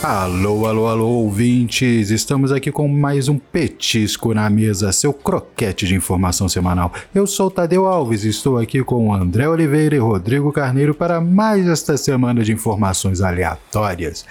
Alô, 0.00 0.64
alô, 0.64 0.86
alô, 0.86 1.08
ouvintes! 1.08 2.10
Estamos 2.10 2.52
aqui 2.52 2.70
com 2.70 2.86
mais 2.86 3.28
um 3.28 3.36
Petisco 3.36 4.32
na 4.32 4.48
Mesa, 4.48 4.92
seu 4.92 5.12
croquete 5.12 5.88
de 5.88 5.96
informação 5.96 6.48
semanal. 6.48 6.92
Eu 7.12 7.26
sou 7.26 7.50
Tadeu 7.50 7.84
Alves 7.84 8.22
e 8.22 8.28
estou 8.28 8.58
aqui 8.58 8.84
com 8.84 9.12
André 9.12 9.48
Oliveira 9.48 9.96
e 9.96 9.98
Rodrigo 9.98 10.52
Carneiro 10.52 10.94
para 10.94 11.20
mais 11.20 11.66
esta 11.66 11.96
semana 11.96 12.44
de 12.44 12.52
informações 12.52 13.20
aleatórias. 13.20 14.24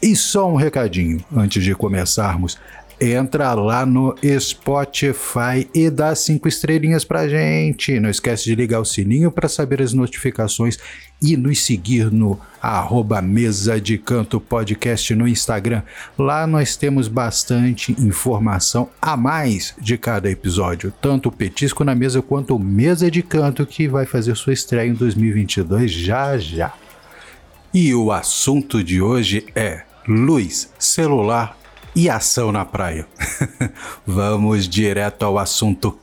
E 0.00 0.14
só 0.14 0.48
um 0.48 0.54
recadinho 0.54 1.18
antes 1.36 1.64
de 1.64 1.74
começarmos 1.74 2.56
entra 3.00 3.54
lá 3.54 3.86
no 3.86 4.14
Spotify 4.38 5.68
e 5.74 5.88
dá 5.88 6.14
cinco 6.14 6.46
estrelinhas 6.46 7.04
pra 7.04 7.26
gente. 7.26 7.98
Não 7.98 8.10
esquece 8.10 8.44
de 8.44 8.54
ligar 8.54 8.80
o 8.80 8.84
sininho 8.84 9.30
para 9.30 9.48
saber 9.48 9.80
as 9.80 9.94
notificações 9.94 10.78
e 11.22 11.36
nos 11.36 11.62
seguir 11.62 12.10
no 12.10 12.38
arroba 12.60 13.22
Mesa 13.22 13.80
de 13.80 13.96
Canto 13.96 14.38
Podcast 14.38 15.14
no 15.14 15.26
Instagram. 15.26 15.82
Lá 16.18 16.46
nós 16.46 16.76
temos 16.76 17.08
bastante 17.08 17.92
informação 17.98 18.88
a 19.00 19.16
mais 19.16 19.74
de 19.80 19.96
cada 19.96 20.30
episódio, 20.30 20.92
tanto 21.00 21.28
o 21.28 21.32
Petisco 21.32 21.84
na 21.84 21.94
Mesa 21.94 22.20
quanto 22.20 22.54
o 22.54 22.58
Mesa 22.58 23.10
de 23.10 23.22
Canto, 23.22 23.66
que 23.66 23.88
vai 23.88 24.04
fazer 24.04 24.36
sua 24.36 24.52
estreia 24.52 24.88
em 24.88 24.94
2022 24.94 25.90
já 25.90 26.36
já. 26.36 26.74
E 27.72 27.94
o 27.94 28.10
assunto 28.10 28.82
de 28.82 29.00
hoje 29.00 29.46
é 29.54 29.84
luz, 30.06 30.72
celular 30.78 31.59
e 31.94 32.08
ação 32.08 32.52
na 32.52 32.64
praia. 32.64 33.06
Vamos 34.06 34.68
direto 34.68 35.24
ao 35.24 35.38
assunto. 35.38 35.98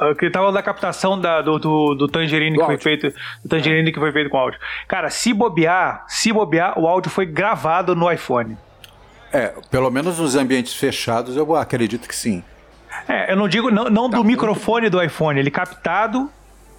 Eu 0.00 0.16
que 0.16 0.30
tava 0.30 0.50
da 0.50 0.62
captação 0.62 1.20
da, 1.20 1.42
do, 1.42 1.58
do, 1.58 1.94
do 1.94 2.08
Tangerine 2.08 2.56
do 2.56 2.56
que 2.56 2.62
áudio. 2.62 2.80
foi 2.80 2.96
feito. 2.96 3.16
Do 3.42 3.48
Tangerine 3.48 3.92
que 3.92 3.98
foi 3.98 4.10
feito 4.12 4.30
com 4.30 4.38
áudio. 4.38 4.58
Cara, 4.88 5.10
se 5.10 5.32
bobear, 5.34 6.04
se 6.08 6.32
bobear, 6.32 6.78
o 6.78 6.88
áudio 6.88 7.10
foi 7.10 7.26
gravado 7.26 7.94
no 7.94 8.10
iPhone. 8.10 8.56
É, 9.32 9.52
pelo 9.70 9.90
menos 9.90 10.18
nos 10.18 10.34
ambientes 10.34 10.74
fechados, 10.74 11.36
eu 11.36 11.54
acredito 11.54 12.08
que 12.08 12.16
sim. 12.16 12.42
É, 13.06 13.32
eu 13.32 13.36
não 13.36 13.46
digo 13.48 13.70
não, 13.70 13.84
não 13.84 14.10
tá 14.10 14.16
do 14.16 14.24
microfone 14.24 14.82
bem. 14.82 14.90
do 14.90 15.02
iPhone, 15.02 15.38
ele 15.38 15.50
captado 15.50 16.30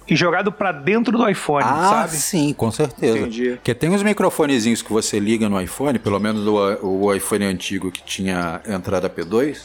e 0.08 0.16
jogado 0.16 0.50
para 0.50 0.72
dentro 0.72 1.16
do 1.16 1.28
iPhone, 1.28 1.64
ah, 1.64 1.88
sabe? 1.90 2.16
sim, 2.16 2.52
com 2.52 2.70
certeza. 2.70 3.18
Entendi. 3.18 3.50
Porque 3.52 3.74
tem 3.74 3.94
os 3.94 4.02
microfonezinhos 4.02 4.82
que 4.82 4.92
você 4.92 5.18
liga 5.18 5.48
no 5.48 5.60
iPhone, 5.60 5.98
pelo 5.98 6.18
menos 6.18 6.46
o, 6.46 6.86
o 6.86 7.14
iPhone 7.14 7.44
antigo 7.44 7.90
que 7.90 8.02
tinha 8.02 8.60
entrada 8.66 9.08
P2, 9.08 9.62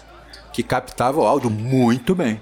que 0.54 0.64
captava 0.64 1.20
o 1.20 1.26
áudio 1.26 1.50
muito 1.50 2.16
bem. 2.16 2.42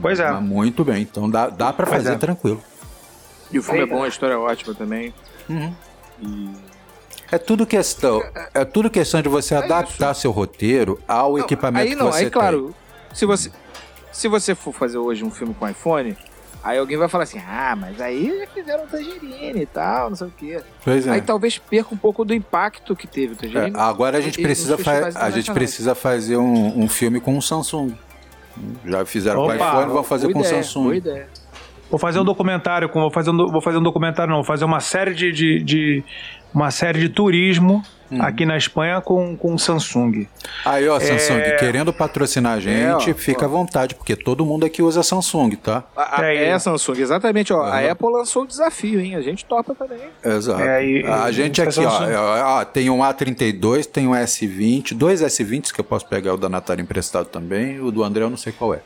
Pois 0.00 0.20
é. 0.20 0.32
Muito 0.32 0.84
bem, 0.84 1.02
então 1.02 1.28
dá, 1.28 1.48
dá 1.48 1.72
para 1.72 1.86
fazer 1.86 2.12
é. 2.12 2.16
tranquilo. 2.16 2.62
E 3.50 3.58
o 3.58 3.62
filme 3.62 3.80
é 3.80 3.86
bom, 3.86 4.02
a 4.02 4.08
história 4.08 4.34
é 4.34 4.38
ótima 4.38 4.74
também. 4.74 5.12
Uhum. 5.48 5.74
E... 6.22 6.50
É 7.30 7.38
tudo 7.38 7.66
questão, 7.66 8.22
é 8.52 8.64
tudo 8.64 8.90
questão 8.90 9.22
de 9.22 9.28
você 9.28 9.54
é 9.54 9.58
adaptar 9.58 10.12
isso. 10.12 10.22
seu 10.22 10.30
roteiro 10.30 10.98
ao 11.08 11.32
não, 11.32 11.38
equipamento 11.38 11.88
aí 11.88 11.94
não, 11.94 12.06
que 12.06 12.12
você 12.12 12.24
aí, 12.24 12.30
claro, 12.30 12.74
se 13.12 13.24
você 13.24 13.50
se 14.12 14.28
você 14.28 14.54
for 14.54 14.72
fazer 14.72 14.98
hoje 14.98 15.24
um 15.24 15.30
filme 15.30 15.54
com 15.54 15.66
iPhone, 15.66 16.16
Aí 16.62 16.78
alguém 16.78 16.96
vai 16.96 17.08
falar 17.08 17.24
assim, 17.24 17.40
ah, 17.40 17.76
mas 17.76 18.00
aí 18.00 18.38
já 18.38 18.46
fizeram 18.46 18.86
tangerine 18.86 19.62
e 19.62 19.66
tal, 19.66 20.10
não 20.10 20.16
sei 20.16 20.26
o 20.28 20.32
quê. 20.36 20.60
Pois 20.84 21.06
é. 21.06 21.10
Aí 21.10 21.20
talvez 21.20 21.58
perca 21.58 21.92
um 21.92 21.98
pouco 21.98 22.24
do 22.24 22.32
impacto 22.32 22.94
que 22.94 23.06
teve 23.06 23.32
o 23.32 23.36
tangerine. 23.36 23.76
É, 23.76 23.80
agora 23.80 24.18
a 24.18 24.20
gente 24.20 24.40
precisa, 24.40 24.76
a 25.16 25.30
gente 25.30 25.52
precisa 25.52 25.94
fazer 25.94 26.36
um, 26.36 26.82
um, 26.82 26.88
filme 26.88 27.20
com 27.20 27.36
o 27.36 27.42
Samsung. 27.42 27.94
Já 28.84 29.04
fizeram 29.04 29.40
Opa, 29.40 29.56
com 29.56 29.64
o 29.64 29.68
iPhone, 29.68 29.92
vão 29.92 30.04
fazer 30.04 30.32
com 30.32 30.38
o 30.38 30.44
Samsung. 30.44 30.82
Boa 30.84 30.96
ideia. 30.96 31.41
Vou 31.92 31.98
fazer 31.98 32.18
um 32.18 32.24
documentário, 32.24 32.88
com, 32.88 33.02
vou 33.02 33.10
fazer 33.10 33.28
um, 33.28 33.36
vou 33.36 33.60
fazer 33.60 33.76
um 33.76 33.82
documentário, 33.82 34.30
não, 34.30 34.38
vou 34.38 34.46
fazer 34.46 34.64
uma 34.64 34.80
série 34.80 35.12
de, 35.12 35.30
de, 35.30 35.62
de 35.62 36.04
uma 36.54 36.70
série 36.70 36.98
de 36.98 37.10
turismo 37.10 37.82
hum. 38.10 38.22
aqui 38.22 38.46
na 38.46 38.56
Espanha 38.56 39.02
com, 39.02 39.36
com 39.36 39.58
Samsung. 39.58 40.26
Aí, 40.64 40.88
ó, 40.88 40.98
Samsung, 40.98 41.36
é... 41.36 41.56
querendo 41.56 41.92
patrocinar 41.92 42.54
a 42.54 42.60
gente, 42.60 43.10
é, 43.10 43.12
ó, 43.12 43.14
fica 43.14 43.42
ó. 43.42 43.44
à 43.44 43.48
vontade, 43.48 43.94
porque 43.94 44.16
todo 44.16 44.42
mundo 44.42 44.64
aqui 44.64 44.80
usa 44.80 45.02
Samsung, 45.02 45.50
tá? 45.56 45.84
A, 45.94 46.22
a, 46.22 46.32
é, 46.32 46.46
é 46.46 46.58
Samsung, 46.58 46.98
exatamente, 46.98 47.52
ó. 47.52 47.58
Uhum. 47.58 47.64
A 47.64 47.90
Apple 47.90 48.10
lançou 48.10 48.44
o 48.44 48.46
desafio, 48.46 48.98
hein? 48.98 49.14
A 49.14 49.20
gente 49.20 49.44
topa 49.44 49.74
também. 49.74 49.98
Exato. 50.24 50.62
É, 50.62 50.86
e, 50.86 51.04
a 51.04 51.30
gente 51.30 51.60
aqui, 51.60 51.80
ó, 51.80 52.58
ó, 52.58 52.64
tem 52.64 52.88
um 52.88 53.00
A32, 53.00 53.84
tem 53.84 54.08
um 54.08 54.12
S20, 54.12 54.94
dois 54.94 55.20
S20s 55.20 55.70
que 55.70 55.80
eu 55.80 55.84
posso 55.84 56.06
pegar 56.06 56.32
o 56.32 56.38
da 56.38 56.48
Natália 56.48 56.82
emprestado 56.82 57.26
também, 57.26 57.80
o 57.80 57.90
do 57.90 58.02
André 58.02 58.24
eu 58.24 58.30
não 58.30 58.38
sei 58.38 58.50
qual 58.50 58.72
é. 58.72 58.80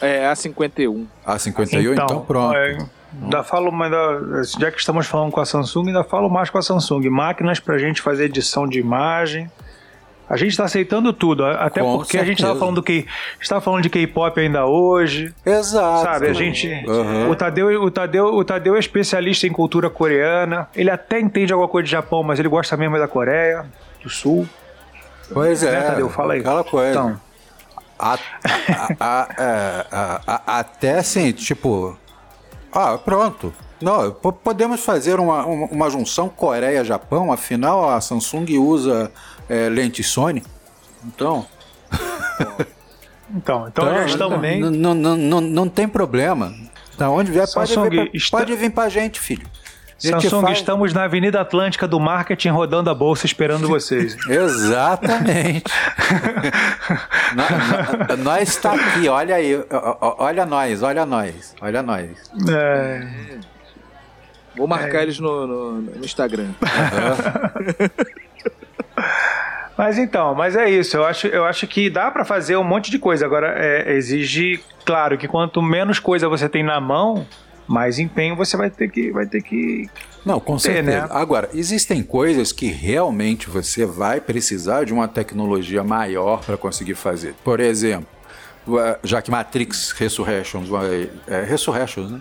É 0.00 0.30
A51. 0.30 1.06
A51, 1.26 1.92
então, 1.92 1.92
então 1.92 2.24
pronto. 2.24 2.56
É... 2.56 2.78
Ainda 3.22 3.42
falo, 3.42 3.70
ainda, 3.82 4.42
já 4.58 4.70
que 4.70 4.78
estamos 4.78 5.06
falando 5.06 5.32
com 5.32 5.40
a 5.40 5.44
Samsung, 5.44 5.88
ainda 5.88 6.04
falo 6.04 6.28
mais 6.28 6.48
com 6.48 6.58
a 6.58 6.62
Samsung. 6.62 7.08
Máquinas 7.10 7.58
para 7.58 7.74
a 7.74 7.78
gente 7.78 8.00
fazer 8.00 8.26
edição 8.26 8.68
de 8.68 8.78
imagem. 8.78 9.50
A 10.28 10.36
gente 10.36 10.50
está 10.50 10.62
aceitando 10.62 11.12
tudo, 11.12 11.44
até 11.44 11.80
com 11.80 11.96
porque 11.96 12.12
certeza. 12.12 12.22
a 12.22 12.26
gente 12.26 12.38
estava 12.38 12.56
falando 12.56 12.80
que 12.84 13.04
estava 13.40 13.60
falando 13.60 13.82
de 13.82 13.90
K-pop 13.90 14.38
ainda 14.38 14.64
hoje. 14.64 15.34
Exato. 15.44 16.04
Sabe, 16.04 16.28
a 16.28 16.32
gente, 16.32 16.68
uhum. 16.86 17.30
o 17.30 17.34
Tadeu, 17.34 17.82
o 17.82 17.90
Tadeu, 17.90 18.26
o 18.26 18.44
Tadeu 18.44 18.76
é 18.76 18.78
especialista 18.78 19.48
em 19.48 19.50
cultura 19.50 19.90
coreana. 19.90 20.68
Ele 20.76 20.88
até 20.88 21.18
entende 21.18 21.52
alguma 21.52 21.68
coisa 21.68 21.84
de 21.84 21.90
Japão, 21.90 22.22
mas 22.22 22.38
ele 22.38 22.48
gosta 22.48 22.76
mesmo 22.76 22.96
da 22.96 23.08
Coreia 23.08 23.66
do 24.00 24.08
Sul. 24.08 24.48
Pois 25.32 25.64
é. 25.64 25.72
Né, 25.72 25.82
Tadeu, 25.82 26.08
fala 26.08 26.34
aí. 26.34 26.40
Aquela 26.40 26.62
coisa. 26.62 26.90
Então, 26.90 27.20
a, 28.00 28.18
a, 28.98 30.20
a, 30.26 30.58
até 30.58 30.98
assim, 30.98 31.32
tipo, 31.32 31.96
ah, 32.72 32.96
pronto. 32.98 33.52
Não, 33.80 34.12
podemos 34.12 34.82
fazer 34.84 35.18
uma, 35.18 35.44
uma, 35.46 35.66
uma 35.66 35.90
junção 35.90 36.28
Coreia-Japão, 36.28 37.32
afinal 37.32 37.88
a 37.88 38.00
Samsung 38.00 38.58
usa 38.58 39.10
é, 39.48 39.68
lente 39.68 40.02
Sony. 40.02 40.42
Então. 41.04 41.46
então, 43.34 43.68
então, 43.68 43.84
já 43.86 44.06
estamos 44.06 44.34
também. 44.34 44.60
Não, 44.60 44.94
não, 44.94 45.16
não, 45.16 45.40
não 45.40 45.68
tem 45.68 45.88
problema. 45.88 46.54
Da 46.98 47.08
onde 47.08 47.32
vier, 47.32 47.46
pode, 47.50 47.74
vir 47.74 47.90
pra, 47.90 48.10
está... 48.12 48.38
pode 48.38 48.54
vir 48.54 48.70
pra 48.70 48.88
gente, 48.90 49.18
filho. 49.18 49.46
Samsung, 50.00 50.40
faz... 50.40 50.58
estamos 50.58 50.94
na 50.94 51.04
Avenida 51.04 51.40
Atlântica 51.40 51.86
do 51.86 52.00
Marketing 52.00 52.48
rodando 52.48 52.88
a 52.88 52.94
bolsa 52.94 53.26
esperando 53.26 53.68
vocês. 53.68 54.16
Exatamente. 54.26 55.64
nós, 57.36 58.18
nós 58.18 58.48
está 58.48 58.72
aqui, 58.72 59.08
olha 59.08 59.34
aí, 59.34 59.62
olha 60.00 60.46
nós, 60.46 60.82
olha 60.82 61.04
nós, 61.04 61.54
olha 61.60 61.82
nós. 61.82 62.32
É. 62.50 63.06
Vou 64.56 64.66
marcar 64.66 65.00
é. 65.00 65.02
eles 65.02 65.18
no, 65.18 65.46
no, 65.46 65.72
no 65.82 66.04
Instagram. 66.04 66.48
Uhum. 66.62 67.88
Mas 69.78 69.96
então, 69.96 70.34
mas 70.34 70.56
é 70.56 70.68
isso. 70.68 70.98
Eu 70.98 71.06
acho, 71.06 71.26
eu 71.26 71.46
acho 71.46 71.66
que 71.66 71.88
dá 71.88 72.10
para 72.10 72.22
fazer 72.22 72.54
um 72.54 72.62
monte 72.62 72.90
de 72.90 72.98
coisa. 72.98 73.24
Agora, 73.24 73.54
é, 73.56 73.94
exige, 73.94 74.62
claro, 74.84 75.16
que 75.16 75.26
quanto 75.26 75.62
menos 75.62 75.98
coisa 75.98 76.28
você 76.28 76.50
tem 76.50 76.62
na 76.62 76.78
mão, 76.78 77.26
mais 77.70 78.00
empenho 78.00 78.34
você 78.34 78.56
vai 78.56 78.68
ter 78.68 78.90
que 78.90 79.12
vai 79.12 79.26
ter 79.26 79.40
que 79.40 79.88
não, 80.26 80.40
com 80.40 80.56
ter, 80.56 80.62
certeza. 80.72 81.02
Né? 81.02 81.08
Agora, 81.08 81.48
existem 81.54 82.02
coisas 82.02 82.52
que 82.52 82.66
realmente 82.66 83.48
você 83.48 83.86
vai 83.86 84.20
precisar 84.20 84.84
de 84.84 84.92
uma 84.92 85.06
tecnologia 85.06 85.82
maior 85.82 86.44
para 86.44 86.56
conseguir 86.56 86.94
fazer. 86.94 87.34
Por 87.44 87.60
exemplo, 87.60 88.08
já 89.02 89.22
que 89.22 89.30
Matrix 89.30 89.92
Resurrections 89.92 90.68
vai. 90.68 91.08
É, 91.26 91.42
Resurrections, 91.42 92.10
né? 92.10 92.20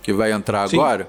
Que 0.00 0.12
vai 0.12 0.32
entrar 0.32 0.62
agora. 0.62 1.08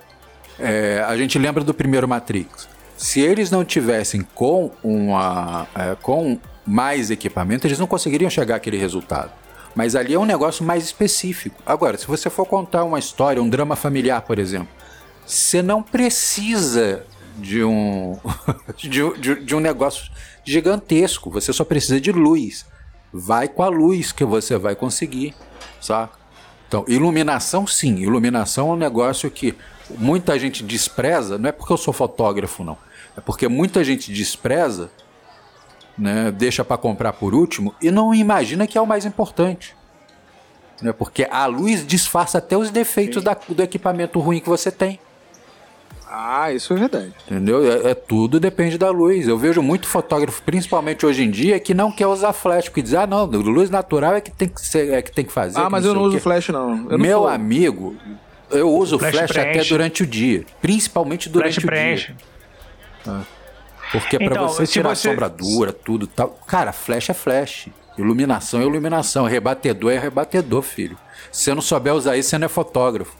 É, 0.57 1.05
a 1.07 1.15
gente 1.15 1.39
lembra 1.39 1.63
do 1.63 1.73
primeiro 1.73 2.07
Matrix. 2.07 2.67
Se 2.97 3.21
eles 3.21 3.49
não 3.49 3.63
tivessem 3.63 4.27
com 4.33 4.71
uma. 4.83 5.67
É, 5.73 5.95
com 6.01 6.37
mais 6.65 7.09
equipamento, 7.09 7.65
eles 7.65 7.79
não 7.79 7.87
conseguiriam 7.87 8.29
chegar 8.29 8.55
àquele 8.55 8.77
resultado. 8.77 9.31
Mas 9.75 9.95
ali 9.95 10.13
é 10.13 10.19
um 10.19 10.25
negócio 10.25 10.65
mais 10.65 10.83
específico. 10.83 11.61
Agora, 11.65 11.97
se 11.97 12.07
você 12.07 12.29
for 12.29 12.45
contar 12.45 12.83
uma 12.83 12.99
história, 12.99 13.41
um 13.41 13.49
drama 13.49 13.75
familiar, 13.75 14.21
por 14.21 14.39
exemplo, 14.39 14.69
você 15.25 15.61
não 15.61 15.81
precisa 15.81 17.05
de 17.37 17.63
um, 17.63 18.17
de, 18.75 18.89
de, 19.19 19.45
de 19.45 19.55
um 19.55 19.59
negócio 19.59 20.11
gigantesco. 20.43 21.29
Você 21.29 21.53
só 21.53 21.63
precisa 21.63 21.99
de 22.01 22.11
luz. 22.11 22.65
Vai 23.11 23.47
com 23.47 23.63
a 23.63 23.69
luz 23.69 24.11
que 24.11 24.25
você 24.25 24.57
vai 24.57 24.75
conseguir, 24.75 25.33
sabe? 25.81 26.11
Então, 26.67 26.85
iluminação, 26.87 27.65
sim. 27.65 27.97
Iluminação 27.97 28.69
é 28.69 28.73
um 28.73 28.77
negócio 28.77 29.29
que 29.31 29.55
muita 29.97 30.37
gente 30.37 30.63
despreza. 30.63 31.37
Não 31.37 31.49
é 31.49 31.51
porque 31.51 31.73
eu 31.73 31.77
sou 31.77 31.93
fotógrafo, 31.93 32.63
não. 32.63 32.77
É 33.17 33.21
porque 33.21 33.47
muita 33.47 33.83
gente 33.83 34.13
despreza 34.13 34.91
né, 35.99 36.31
deixa 36.31 36.63
para 36.63 36.77
comprar 36.77 37.13
por 37.13 37.35
último 37.35 37.75
e 37.81 37.91
não 37.91 38.15
imagina 38.15 38.65
que 38.65 38.77
é 38.77 38.81
o 38.81 38.87
mais 38.87 39.05
importante. 39.05 39.75
Né, 40.81 40.93
porque 40.93 41.27
a 41.29 41.45
luz 41.45 41.85
disfarça 41.85 42.37
até 42.37 42.57
os 42.57 42.69
defeitos 42.69 43.21
da, 43.21 43.37
do 43.47 43.61
equipamento 43.61 44.19
ruim 44.19 44.39
que 44.39 44.47
você 44.47 44.71
tem. 44.71 44.99
Ah, 46.11 46.51
isso 46.51 46.73
é 46.73 46.75
verdade. 46.75 47.13
Entendeu? 47.27 47.71
É, 47.71 47.91
é, 47.91 47.93
tudo 47.93 48.39
depende 48.39 48.79
da 48.79 48.89
luz. 48.89 49.27
Eu 49.27 49.37
vejo 49.37 49.61
muito 49.61 49.87
fotógrafo, 49.87 50.41
principalmente 50.41 51.05
hoje 51.05 51.23
em 51.23 51.29
dia, 51.29 51.59
que 51.59 51.73
não 51.73 51.91
quer 51.91 52.07
usar 52.07 52.33
flash, 52.33 52.65
porque 52.65 52.81
diz, 52.81 52.95
ah, 52.95 53.05
não, 53.05 53.25
luz 53.25 53.69
natural 53.69 54.15
é 54.15 54.21
que 54.21 54.31
tem 54.31 54.47
que, 54.47 54.59
ser, 54.59 54.91
é 54.91 55.01
que, 55.03 55.11
tem 55.11 55.23
que 55.23 55.31
fazer. 55.31 55.59
Ah, 55.59 55.69
mas 55.69 55.85
eu 55.85 55.93
não 55.93 56.01
uso 56.01 56.19
flash, 56.19 56.49
não. 56.49 56.89
Eu 56.89 56.97
Meu 56.97 57.21
não 57.21 57.27
amigo, 57.27 57.95
eu 58.49 58.73
uso 58.73 58.97
flash, 58.97 59.17
flash 59.17 59.37
até 59.37 59.63
durante 59.65 60.01
o 60.01 60.07
dia. 60.07 60.43
Principalmente 60.59 61.29
durante 61.29 61.61
flash 61.61 61.63
o 61.63 61.67
preenche. 61.67 62.13
dia. 62.13 62.15
Ah. 63.05 63.38
Porque 63.91 64.17
para 64.17 64.27
então, 64.27 64.47
você 64.47 64.67
tirar 64.67 64.95
você... 64.95 65.09
sombra 65.09 65.27
dura, 65.27 65.73
tudo 65.73 66.05
tal. 66.05 66.29
Cara, 66.45 66.71
flash 66.71 67.09
é 67.09 67.13
flash. 67.13 67.69
Iluminação 67.97 68.61
é 68.61 68.63
iluminação. 68.63 69.25
Rebatedor 69.25 69.91
é 69.91 69.99
rebatedor, 69.99 70.61
filho. 70.61 70.97
Se 71.31 71.43
você 71.43 71.53
não 71.53 71.61
souber 71.61 71.93
usar 71.93 72.15
isso, 72.17 72.29
você 72.29 72.37
não 72.37 72.45
é 72.45 72.49
fotógrafo. 72.49 73.17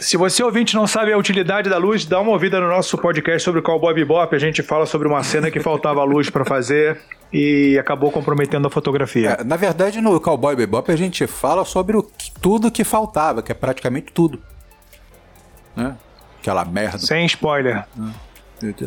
Se 0.00 0.16
você 0.16 0.42
ouvinte 0.42 0.74
não 0.74 0.86
sabe 0.86 1.12
a 1.12 1.18
utilidade 1.18 1.68
da 1.68 1.76
luz, 1.76 2.06
dá 2.06 2.18
uma 2.20 2.32
ouvida 2.32 2.58
no 2.58 2.68
nosso 2.68 2.96
podcast 2.96 3.44
sobre 3.44 3.60
o 3.60 3.62
Cowboy 3.62 3.92
Bebop. 3.92 4.34
A 4.34 4.38
gente 4.38 4.62
fala 4.62 4.86
sobre 4.86 5.06
uma 5.06 5.22
cena 5.22 5.50
que 5.50 5.60
faltava 5.60 6.02
luz 6.02 6.30
para 6.30 6.42
fazer 6.42 6.98
e 7.30 7.78
acabou 7.78 8.10
comprometendo 8.10 8.66
a 8.66 8.70
fotografia. 8.70 9.36
É, 9.38 9.44
na 9.44 9.56
verdade, 9.56 10.00
no 10.00 10.18
Cowboy 10.18 10.56
Bebop 10.56 10.90
a 10.90 10.96
gente 10.96 11.26
fala 11.26 11.66
sobre 11.66 11.98
o, 11.98 12.02
tudo 12.40 12.70
que 12.70 12.82
faltava, 12.82 13.42
que 13.42 13.52
é 13.52 13.54
praticamente 13.54 14.10
tudo. 14.10 14.40
Né? 15.76 15.94
Aquela 16.40 16.64
merda. 16.64 16.98
Sem 16.98 17.26
spoiler. 17.26 17.84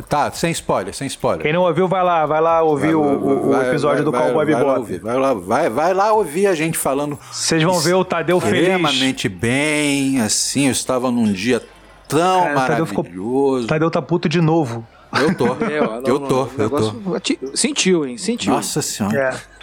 Tá, 0.08 0.32
sem 0.32 0.52
spoiler, 0.52 0.94
sem 0.94 1.08
spoiler. 1.08 1.42
Quem 1.42 1.54
não 1.54 1.62
ouviu, 1.62 1.88
vai 1.88 2.04
lá, 2.04 2.26
vai 2.26 2.40
lá 2.40 2.62
ouvir 2.62 2.94
vai, 2.94 2.96
o, 2.96 3.50
o 3.50 3.62
episódio 3.62 4.04
vai, 4.04 4.22
do 4.22 4.22
Cowboy 4.26 4.46
Bebop. 4.46 4.64
Vai 4.64 4.66
lá, 4.66 4.78
ouvir, 4.78 5.00
vai, 5.00 5.18
lá, 5.18 5.34
vai, 5.34 5.70
vai 5.70 5.94
lá 5.94 6.14
ouvir 6.14 6.48
a 6.48 6.56
gente 6.56 6.78
falando. 6.78 7.18
Vocês 7.32 7.64
vão 7.64 7.80
ver 7.80 7.96
o 7.96 8.06
Tadeu 8.06 8.40
feliz. 8.40 8.62
Extremamente 8.62 9.28
bem, 9.28 10.22
assim, 10.22 10.68
eu 10.68 10.72
estava 10.72 11.10
num 11.10 11.32
dia 11.32 11.62
tão 12.08 12.44
Cara, 12.44 12.56
maravilhoso. 12.56 12.94
Tadeu, 12.94 13.06
ficou, 13.08 13.68
Tadeu 13.68 13.92
tá 13.92 14.02
puto 14.02 14.30
de 14.30 14.42
novo. 14.42 14.86
Eu 15.20 15.36
tô. 15.36 15.54
É, 15.64 15.80
eu, 15.80 16.04
eu 16.06 16.20
tô, 16.20 16.48
eu 16.58 16.70
tô. 16.70 17.56
Sentiu, 17.56 18.06
hein? 18.06 18.18
Sentiu. 18.18 18.54
Nossa 18.54 18.82
senhora. 18.82 19.18
É. 19.18 19.54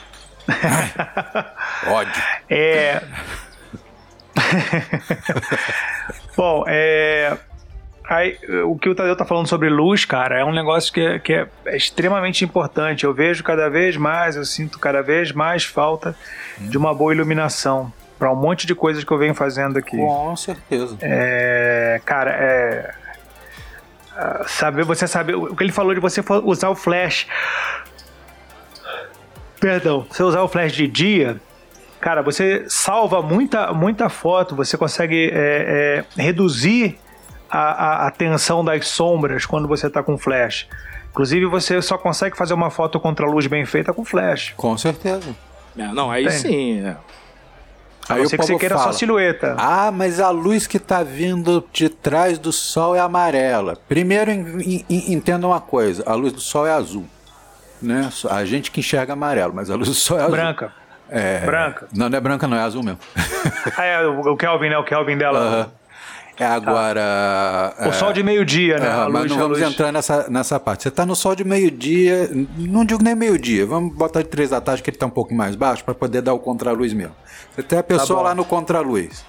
Ódio. 1.91 2.23
É. 2.49 3.03
Bom, 6.37 6.65
é. 6.67 7.37
Aí, 8.11 8.37
o 8.67 8.77
que 8.77 8.89
o 8.89 8.95
Tadeu 8.95 9.15
tá 9.15 9.25
falando 9.25 9.47
sobre 9.47 9.69
luz, 9.69 10.05
cara, 10.05 10.37
é 10.37 10.45
um 10.45 10.53
negócio 10.53 10.93
que, 10.93 11.01
é, 11.01 11.19
que 11.21 11.33
é, 11.33 11.47
é 11.65 11.77
extremamente 11.77 12.45
importante. 12.45 13.05
Eu 13.05 13.15
vejo 13.15 13.45
cada 13.45 13.71
vez 13.71 13.97
mais, 13.97 14.35
eu 14.35 14.45
sinto 14.45 14.81
cada 14.81 15.01
vez 15.01 15.31
mais 15.31 15.63
falta 15.63 16.17
de 16.59 16.77
uma 16.77 16.93
boa 16.93 17.15
iluminação 17.15 17.93
para 18.19 18.33
um 18.33 18.35
monte 18.35 18.67
de 18.67 18.75
coisas 18.75 19.05
que 19.05 19.13
eu 19.13 19.17
venho 19.17 19.33
fazendo 19.33 19.79
aqui. 19.79 19.97
Com 19.97 20.35
certeza. 20.35 20.99
É, 21.01 22.01
cara, 22.05 22.33
é. 22.33 22.95
Saber, 24.49 24.85
você 24.85 25.07
saber. 25.07 25.37
O 25.37 25.55
que 25.55 25.63
ele 25.63 25.73
falou 25.73 25.95
de 25.95 26.01
você 26.01 26.21
usar 26.43 26.69
o 26.69 26.75
flash. 26.75 27.29
Perdão, 29.61 30.05
você 30.11 30.25
usar 30.25 30.43
o 30.43 30.49
flash 30.49 30.73
de 30.73 30.89
dia, 30.89 31.41
cara, 32.01 32.23
você 32.23 32.65
salva 32.69 33.23
muita, 33.23 33.73
muita 33.73 34.09
foto, 34.09 34.57
você 34.57 34.77
consegue 34.77 35.31
é, 35.33 36.05
é, 36.19 36.21
reduzir 36.21 36.99
a, 37.51 37.59
a, 37.59 38.07
a 38.07 38.11
tensão 38.11 38.65
das 38.65 38.87
sombras 38.87 39.45
quando 39.45 39.67
você 39.67 39.89
está 39.89 40.03
com 40.03 40.17
flash. 40.17 40.69
Inclusive, 41.11 41.47
você 41.47 41.83
só 41.83 41.99
consegue 41.99 42.37
fazer 42.37 42.55
uma 42.55 42.71
foto 42.71 43.01
contra 43.01 43.27
luz 43.27 43.47
bem 43.47 43.67
feita 43.67 43.93
com 43.93 44.05
flash. 44.05 44.55
Com 44.57 44.79
certeza. 44.79 45.35
É, 45.77 45.87
não, 45.89 46.11
aí 46.11 46.25
Tem. 46.25 46.33
sim. 46.33 46.87
É. 46.87 46.97
Aí 48.09 48.23
você 48.23 48.37
que 48.37 48.45
você 48.45 48.57
queira 48.57 48.77
fala, 48.77 48.93
só 48.93 48.99
silhueta. 48.99 49.55
Ah, 49.57 49.91
mas 49.93 50.19
a 50.19 50.31
luz 50.31 50.67
que 50.67 50.79
está 50.79 51.03
vindo 51.03 51.65
de 51.73 51.89
trás 51.89 52.39
do 52.39 52.53
sol 52.53 52.95
é 52.97 53.01
amarela. 53.01 53.77
Primeiro, 53.89 54.31
entenda 54.89 55.47
uma 55.47 55.61
coisa: 55.61 56.03
a 56.07 56.15
luz 56.15 56.33
do 56.33 56.41
sol 56.41 56.67
é 56.67 56.73
azul. 56.73 57.07
Né? 57.81 58.11
A 58.29 58.45
gente 58.45 58.71
que 58.71 58.81
enxerga 58.81 59.13
amarelo, 59.13 59.55
mas 59.55 59.71
a 59.71 59.77
luz 59.77 59.89
do 59.89 59.95
sol 59.95 60.19
é 60.19 60.23
azul. 60.23 60.33
Branca. 60.33 60.73
É... 61.09 61.41
Branca. 61.41 61.89
Não, 61.93 62.09
não 62.09 62.19
é 62.19 62.21
branca, 62.21 62.47
não, 62.49 62.57
é 62.57 62.61
azul 62.61 62.83
mesmo. 62.83 62.99
ah, 63.77 63.85
é 63.85 64.07
o 64.07 64.37
Kelvin, 64.37 64.71
né? 64.71 64.79
O 64.79 64.85
Kelvin 64.85 65.17
dela. 65.17 65.73
É 66.41 66.47
agora. 66.47 67.75
Tá. 67.77 67.89
O 67.89 67.93
sol 67.93 68.15
de 68.15 68.23
meio-dia, 68.23 68.79
né? 68.79 68.87
É, 68.87 69.09
mas 69.11 69.31
não 69.31 69.37
vamos 69.37 69.61
entrar 69.61 69.93
nessa, 69.93 70.27
nessa 70.31 70.59
parte. 70.59 70.85
Você 70.85 70.89
está 70.89 71.05
no 71.05 71.15
sol 71.15 71.37
de 71.37 71.45
meio-dia, 71.45 72.31
não 72.57 72.83
digo 72.83 73.05
nem 73.05 73.15
meio-dia, 73.15 73.67
vamos 73.67 73.95
botar 73.95 74.23
de 74.23 74.29
três 74.29 74.49
da 74.49 74.59
tarde 74.59 74.83
que 74.83 74.89
ele 74.89 74.97
está 74.97 75.05
um 75.05 75.11
pouco 75.11 75.35
mais 75.35 75.55
baixo 75.55 75.85
para 75.85 75.93
poder 75.93 76.23
dar 76.23 76.33
o 76.33 76.39
contraluz 76.39 76.95
mesmo. 76.95 77.15
Você 77.55 77.63
tem 77.63 77.79
a 77.79 77.83
pessoa 77.83 78.21
tá 78.21 78.29
lá 78.29 78.35
no 78.35 78.47
contraluz. 78.47 79.23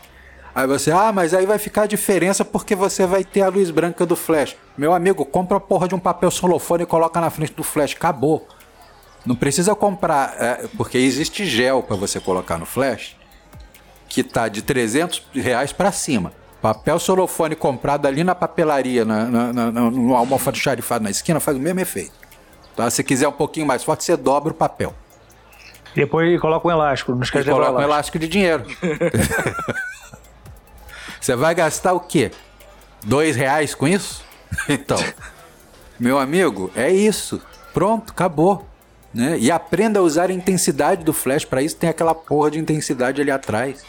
Aí 0.55 0.65
você, 0.65 0.89
ah, 0.89 1.11
mas 1.11 1.33
aí 1.33 1.45
vai 1.45 1.57
ficar 1.57 1.83
a 1.83 1.85
diferença 1.85 2.45
porque 2.45 2.75
você 2.75 3.05
vai 3.05 3.25
ter 3.25 3.41
a 3.41 3.49
luz 3.49 3.69
branca 3.71 4.05
do 4.05 4.15
flash. 4.15 4.55
Meu 4.77 4.93
amigo, 4.93 5.25
compra 5.25 5.57
a 5.57 5.59
porra 5.59 5.89
de 5.89 5.95
um 5.95 5.99
papel 5.99 6.31
solofone 6.31 6.83
e 6.83 6.85
coloca 6.85 7.19
na 7.19 7.29
frente 7.29 7.53
do 7.53 7.63
flash. 7.63 7.93
Acabou. 7.93 8.47
Não 9.25 9.35
precisa 9.35 9.75
comprar, 9.75 10.35
é, 10.39 10.67
porque 10.77 10.97
existe 10.97 11.45
gel 11.45 11.83
para 11.83 11.97
você 11.97 12.21
colocar 12.21 12.57
no 12.57 12.65
flash 12.65 13.17
que 14.07 14.23
tá 14.23 14.47
de 14.47 14.61
300 14.61 15.23
reais 15.33 15.73
para 15.73 15.91
cima. 15.91 16.33
Papel 16.61 16.99
solofone 16.99 17.55
comprado 17.55 18.05
ali 18.05 18.23
na 18.23 18.35
papelaria, 18.35 19.03
na, 19.03 19.25
na, 19.25 19.53
na, 19.53 19.71
no 19.71 20.15
almofadocharifado 20.15 21.03
na 21.03 21.09
esquina, 21.09 21.39
faz 21.39 21.57
o 21.57 21.59
mesmo 21.59 21.79
efeito. 21.79 22.13
Tá? 22.75 22.89
Se 22.89 23.03
quiser 23.03 23.27
um 23.27 23.33
pouquinho 23.33 23.65
mais 23.65 23.83
forte, 23.83 24.03
você 24.03 24.15
dobra 24.15 24.51
o 24.51 24.55
papel. 24.55 24.93
Depois 25.95 26.39
coloca 26.39 26.67
um 26.67 26.71
elástico, 26.71 27.13
não 27.13 27.23
esquece 27.23 27.45
de 27.45 27.51
coloca 27.51 27.79
um 27.79 27.81
elástico 27.81 28.19
de 28.19 28.27
dinheiro. 28.27 28.63
você 31.19 31.35
vai 31.35 31.55
gastar 31.55 31.93
o 31.93 31.99
quê? 31.99 32.31
Dois 33.03 33.35
reais 33.35 33.73
com 33.73 33.87
isso? 33.87 34.23
Então, 34.67 34.97
meu 35.97 36.19
amigo, 36.19 36.69
é 36.75 36.91
isso. 36.91 37.41
Pronto, 37.73 38.11
acabou. 38.11 38.67
Né? 39.13 39.37
E 39.39 39.49
aprenda 39.49 39.99
a 39.99 40.03
usar 40.03 40.29
a 40.29 40.33
intensidade 40.33 41.05
do 41.05 41.13
flash. 41.13 41.45
Para 41.45 41.61
isso 41.61 41.77
tem 41.77 41.89
aquela 41.89 42.13
porra 42.13 42.51
de 42.51 42.59
intensidade 42.59 43.21
ali 43.21 43.31
atrás. 43.31 43.81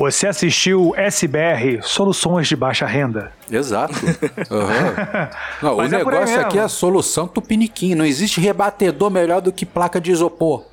Você 0.00 0.26
assistiu 0.26 0.94
SBR, 0.96 1.82
Soluções 1.82 2.48
de 2.48 2.56
Baixa 2.56 2.86
Renda. 2.86 3.32
Exato. 3.50 3.94
Uhum. 4.50 5.28
Não, 5.62 5.76
o 5.76 5.82
é 5.82 5.88
negócio 5.88 6.40
aqui 6.40 6.58
é 6.58 6.62
a 6.62 6.68
solução 6.68 7.28
tupiniquim. 7.28 7.94
Não 7.94 8.04
existe 8.04 8.40
rebatedor 8.40 9.10
melhor 9.10 9.40
do 9.40 9.52
que 9.52 9.66
placa 9.66 10.00
de 10.00 10.10
isopor. 10.10 10.64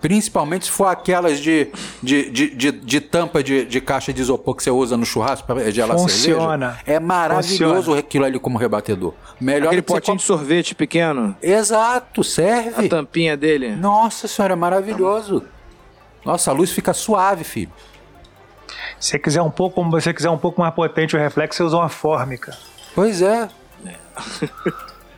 Principalmente 0.00 0.64
se 0.64 0.70
for 0.70 0.86
aquelas 0.86 1.38
de, 1.38 1.68
de, 2.02 2.30
de, 2.30 2.54
de, 2.54 2.72
de 2.72 3.00
tampa 3.00 3.42
de, 3.42 3.64
de, 3.66 3.80
caixa 3.80 4.12
de 4.12 4.20
isopor 4.22 4.56
que 4.56 4.62
você 4.62 4.70
usa 4.70 4.96
no 4.96 5.04
churrasco 5.04 5.46
para 5.46 5.70
gelar 5.70 5.96
Funciona. 5.96 6.72
cerveja. 6.72 6.82
É 6.86 6.98
maravilhoso 6.98 7.74
Funciona. 7.74 8.00
aquilo 8.00 8.24
ali 8.24 8.38
como 8.38 8.58
rebatedor. 8.58 9.12
Melhor 9.40 9.66
Aquele 9.66 9.82
potinho 9.82 10.16
de 10.16 10.22
sorvete 10.22 10.74
pequeno. 10.74 11.36
Exato, 11.42 12.24
serve. 12.24 12.86
A 12.86 12.88
tampinha 12.88 13.36
dele. 13.36 13.76
Nossa 13.76 14.26
senhora, 14.26 14.54
é 14.54 14.56
maravilhoso. 14.56 15.44
Nossa, 16.24 16.50
a 16.50 16.54
luz 16.54 16.72
fica 16.72 16.92
suave, 16.92 17.44
filho. 17.44 17.70
Se 18.98 19.10
você 19.10 19.18
quiser 19.18 19.42
um 19.42 19.50
pouco, 19.50 19.76
como 19.76 19.90
você 19.90 20.12
quiser 20.12 20.30
um 20.30 20.38
pouco 20.38 20.60
mais 20.60 20.74
potente 20.74 21.16
o 21.16 21.18
reflexo, 21.18 21.58
você 21.58 21.62
usa 21.62 21.76
uma 21.76 21.88
fórmica. 21.88 22.56
Pois 22.94 23.22
é. 23.22 23.48
é. 23.86 23.94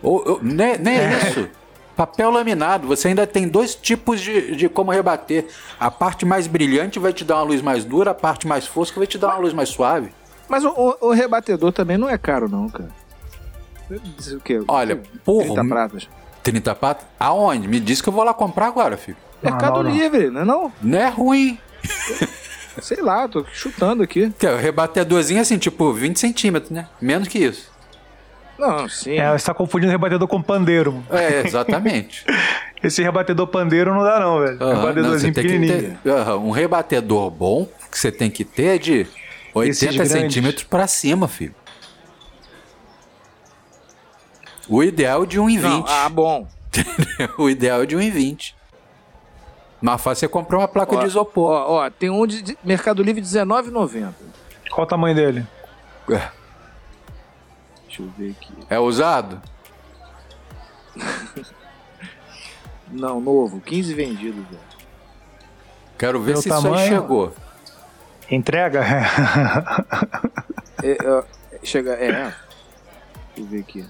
ou, 0.03 0.23
ou, 0.29 0.41
nem, 0.43 0.79
nem 0.79 0.99
é. 0.99 1.19
isso. 1.19 1.49
Papel 1.97 2.31
laminado, 2.31 2.87
você 2.87 3.09
ainda 3.09 3.27
tem 3.27 3.47
dois 3.47 3.75
tipos 3.75 4.21
de, 4.21 4.57
de 4.57 4.69
como 4.69 4.91
rebater. 4.91 5.47
A 5.79 5.91
parte 5.91 6.25
mais 6.25 6.47
brilhante 6.47 6.99
vai 6.99 7.13
te 7.13 7.25
dar 7.25 7.37
uma 7.37 7.45
luz 7.45 7.61
mais 7.61 7.85
dura, 7.85 8.13
a 8.13 8.15
parte 8.15 8.47
mais 8.47 8.67
fosca 8.67 8.99
vai 8.99 9.07
te 9.07 9.19
dar 9.19 9.29
uma 9.29 9.39
luz 9.39 9.53
mais 9.53 9.69
suave. 9.69 10.11
Mas 10.49 10.65
o, 10.65 10.97
o 11.01 11.13
rebatedor 11.13 11.73
também 11.73 11.99
não 11.99 12.09
é 12.09 12.17
caro, 12.17 12.49
não, 12.49 12.69
cara. 12.69 12.91
O 13.91 14.41
quê? 14.41 14.63
Olha, 14.67 15.03
porra. 15.25 15.47
30 15.47 15.65
pratas. 15.67 16.09
30 16.43 16.75
pratas? 16.75 17.07
Aonde? 17.21 17.69
Me 17.69 17.79
diz 17.79 18.01
que 18.01 18.09
eu 18.09 18.13
vou 18.13 18.25
lá 18.25 18.33
comprar 18.33 18.67
agora, 18.67 18.97
filho. 18.97 19.17
Mercado 19.43 19.83
não, 19.83 19.91
não, 19.91 19.91
Livre, 19.91 20.31
não 20.31 20.41
é 20.41 20.45
não? 20.45 20.73
Não 20.81 20.99
é 20.99 21.09
ruim. 21.09 21.59
Sei 22.81 23.01
lá, 23.03 23.29
tô 23.29 23.45
chutando 23.53 24.03
aqui. 24.03 24.33
Que 24.39 24.47
é, 24.47 24.55
o 24.55 24.57
rebatedorzinho 24.57 25.41
assim, 25.41 25.59
tipo 25.59 25.93
20 25.93 26.19
centímetros, 26.19 26.71
né? 26.71 26.87
Menos 27.01 27.29
que 27.29 27.39
isso. 27.39 27.71
Não, 28.59 28.89
sim. 28.89 29.17
É, 29.17 29.37
você 29.37 29.47
tá 29.47 29.55
confundindo 29.55 29.91
rebatedor 29.91 30.29
com 30.29 30.41
pandeiro. 30.41 31.03
É, 31.11 31.47
exatamente. 31.47 32.25
Esse 32.83 33.03
rebatedor 33.03 33.47
pandeiro 33.47 33.95
não 33.95 34.03
dá, 34.03 34.19
não, 34.19 34.41
velho. 34.41 34.59
Uhum, 34.61 34.75
Rebatedorzinho 34.75 35.35
pequenininho. 35.35 35.99
Ter, 36.03 36.11
uhum, 36.11 36.49
um 36.49 36.51
rebatedor 36.51 37.31
bom 37.31 37.69
que 37.91 37.99
você 37.99 38.11
tem 38.11 38.31
que 38.31 38.45
ter 38.45 38.77
é 38.77 38.79
de 38.79 39.07
80 39.55 40.05
centímetros 40.07 40.65
pra 40.65 40.87
cima, 40.87 41.29
filho. 41.29 41.55
O 44.69 44.83
ideal 44.83 45.25
é 45.25 45.27
de 45.27 45.39
1,20. 45.39 45.85
Ah, 45.87 46.09
bom. 46.09 46.49
o 47.39 47.49
ideal 47.49 47.83
é 47.83 47.87
de 47.87 47.97
1,20. 47.97 48.55
Mais 49.83 50.01
fácil 50.01 50.21
você 50.21 50.29
comprar 50.29 50.59
uma 50.59 50.69
placa 50.69 50.95
ó, 50.95 51.01
de 51.01 51.07
isopor. 51.07 51.51
Ó, 51.51 51.85
ó, 51.85 51.91
tem 51.91 52.09
um 52.09 52.25
de 52.25 52.57
Mercado 52.63 53.03
Livre 53.03 53.21
R$19,90. 53.21 54.13
Qual 54.71 54.87
o 54.87 54.89
tamanho 54.89 55.17
dele? 55.17 55.45
É. 56.09 56.31
Deixa 57.87 58.03
eu 58.03 58.09
ver 58.17 58.31
aqui. 58.31 58.55
É 58.71 58.79
usado? 58.79 59.43
Não, 62.91 63.21
novo. 63.21 63.61
15 63.61 63.93
vendidos. 63.93 64.45
Velho. 64.47 64.61
Quero 65.99 66.21
ver 66.23 66.33
Meu 66.33 66.43
se 66.43 66.49
tamanho... 66.49 66.75
isso 66.77 66.85
aí 66.85 66.89
chegou. 66.89 67.35
Entrega? 68.31 68.85
é, 70.83 70.91
é, 70.93 71.25
chega, 71.63 71.93
é. 71.95 72.13
Deixa 72.13 72.37
eu 73.37 73.45
ver 73.47 73.61
aqui. 73.61 73.85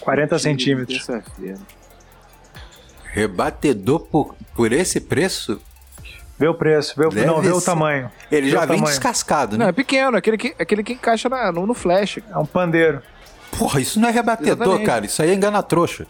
40 0.00 0.38
centímetros. 0.38 1.06
Terça-feira. 1.06 1.58
Rebatedor 3.12 4.00
por, 4.00 4.34
por 4.54 4.72
esse 4.72 4.98
preço? 4.98 5.60
Vê 6.38 6.48
o 6.48 6.54
preço, 6.54 6.94
vê 6.96 7.06
o, 7.06 7.26
não, 7.26 7.42
vê 7.42 7.52
o 7.52 7.60
tamanho. 7.60 8.10
Ele 8.30 8.46
vê 8.46 8.52
já 8.52 8.60
vem 8.60 8.78
tamanho. 8.78 8.84
descascado, 8.86 9.58
né? 9.58 9.64
Não, 9.64 9.68
é 9.68 9.72
pequeno, 9.72 10.16
aquele 10.16 10.38
que, 10.38 10.54
aquele 10.58 10.82
que 10.82 10.94
encaixa 10.94 11.28
na, 11.28 11.52
no, 11.52 11.66
no 11.66 11.74
flash. 11.74 12.20
É 12.30 12.38
um 12.38 12.46
pandeiro. 12.46 13.02
Porra, 13.56 13.80
isso 13.80 14.00
não 14.00 14.08
é 14.08 14.10
rebatedor, 14.10 14.56
Exatamente. 14.56 14.86
cara. 14.86 15.06
Isso 15.06 15.22
aí 15.22 15.30
é 15.30 15.34
engana 15.34 15.62
trouxa. 15.62 16.06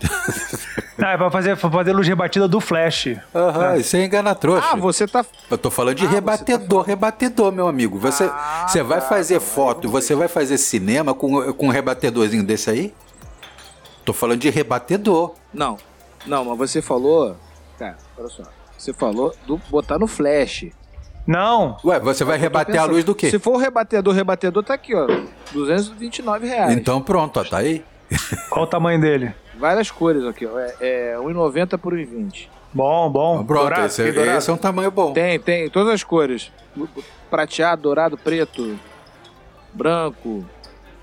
Ah, 0.98 1.12
é 1.12 1.16
pra 1.18 1.30
fazer, 1.30 1.54
pra 1.58 1.70
fazer 1.70 1.92
luz 1.92 2.08
rebatida 2.08 2.48
do 2.48 2.58
flash. 2.58 3.08
Aham, 3.34 3.72
uhum, 3.72 3.76
isso 3.76 3.94
aí 3.96 4.04
engana 4.06 4.34
trouxa. 4.34 4.66
Ah, 4.72 4.76
você 4.76 5.06
tá. 5.06 5.26
Eu 5.50 5.58
tô 5.58 5.70
falando 5.70 5.94
de 5.94 6.06
ah, 6.06 6.08
rebatedor, 6.08 6.84
tá 6.84 6.88
rebatedor, 6.88 7.52
meu 7.52 7.68
amigo. 7.68 7.98
Você, 7.98 8.24
ah, 8.24 8.66
você 8.66 8.82
vai 8.82 9.00
tá, 9.00 9.06
fazer 9.06 9.34
tá, 9.34 9.40
foto, 9.40 9.90
você 9.90 10.14
vai 10.14 10.26
fazer 10.26 10.56
cinema 10.56 11.12
com, 11.12 11.52
com 11.52 11.66
um 11.66 11.70
rebatedorzinho 11.70 12.42
desse 12.42 12.70
aí? 12.70 12.94
Tô 14.06 14.14
falando 14.14 14.40
de 14.40 14.48
rebatedor. 14.48 15.34
Não, 15.52 15.76
não, 16.26 16.44
mas 16.44 16.58
você 16.58 16.82
falou. 16.82 17.36
Cara, 17.78 17.96
olha 18.18 18.28
só. 18.28 18.42
Você 18.76 18.92
falou 18.92 19.34
do 19.46 19.56
botar 19.70 19.98
no 19.98 20.06
flash. 20.06 20.66
Não. 21.26 21.76
Ué, 21.84 21.98
você 21.98 22.24
vai 22.24 22.38
rebater 22.38 22.80
a 22.80 22.84
luz 22.84 23.04
do 23.04 23.14
quê? 23.14 23.30
Se 23.30 23.38
for 23.38 23.54
o 23.54 23.56
rebatedor, 23.56 24.12
o 24.12 24.16
rebatedor 24.16 24.62
tá 24.62 24.74
aqui, 24.74 24.94
ó. 24.94 25.06
229 25.52 26.46
reais. 26.46 26.76
Então 26.76 27.00
pronto, 27.00 27.40
ó, 27.40 27.44
tá 27.44 27.58
aí. 27.58 27.84
Qual 28.48 28.64
o 28.64 28.68
tamanho 28.68 29.00
dele? 29.00 29.34
Várias 29.58 29.90
cores 29.90 30.24
aqui, 30.24 30.46
ó. 30.46 30.58
É, 30.58 30.74
é 30.80 31.16
1,90 31.16 31.78
por 31.78 31.94
1,20. 31.94 32.48
Bom, 32.72 33.10
bom. 33.10 33.44
Pronto, 33.44 33.62
dourado, 33.62 33.86
esse, 33.86 34.02
é, 34.02 34.36
esse, 34.36 34.50
é 34.50 34.52
um 34.52 34.56
tamanho 34.56 34.90
bom. 34.90 35.12
Tem, 35.12 35.40
tem, 35.40 35.68
todas 35.70 35.94
as 35.94 36.04
cores. 36.04 36.52
Prateado, 37.30 37.82
dourado, 37.82 38.18
preto, 38.18 38.78
branco, 39.72 40.44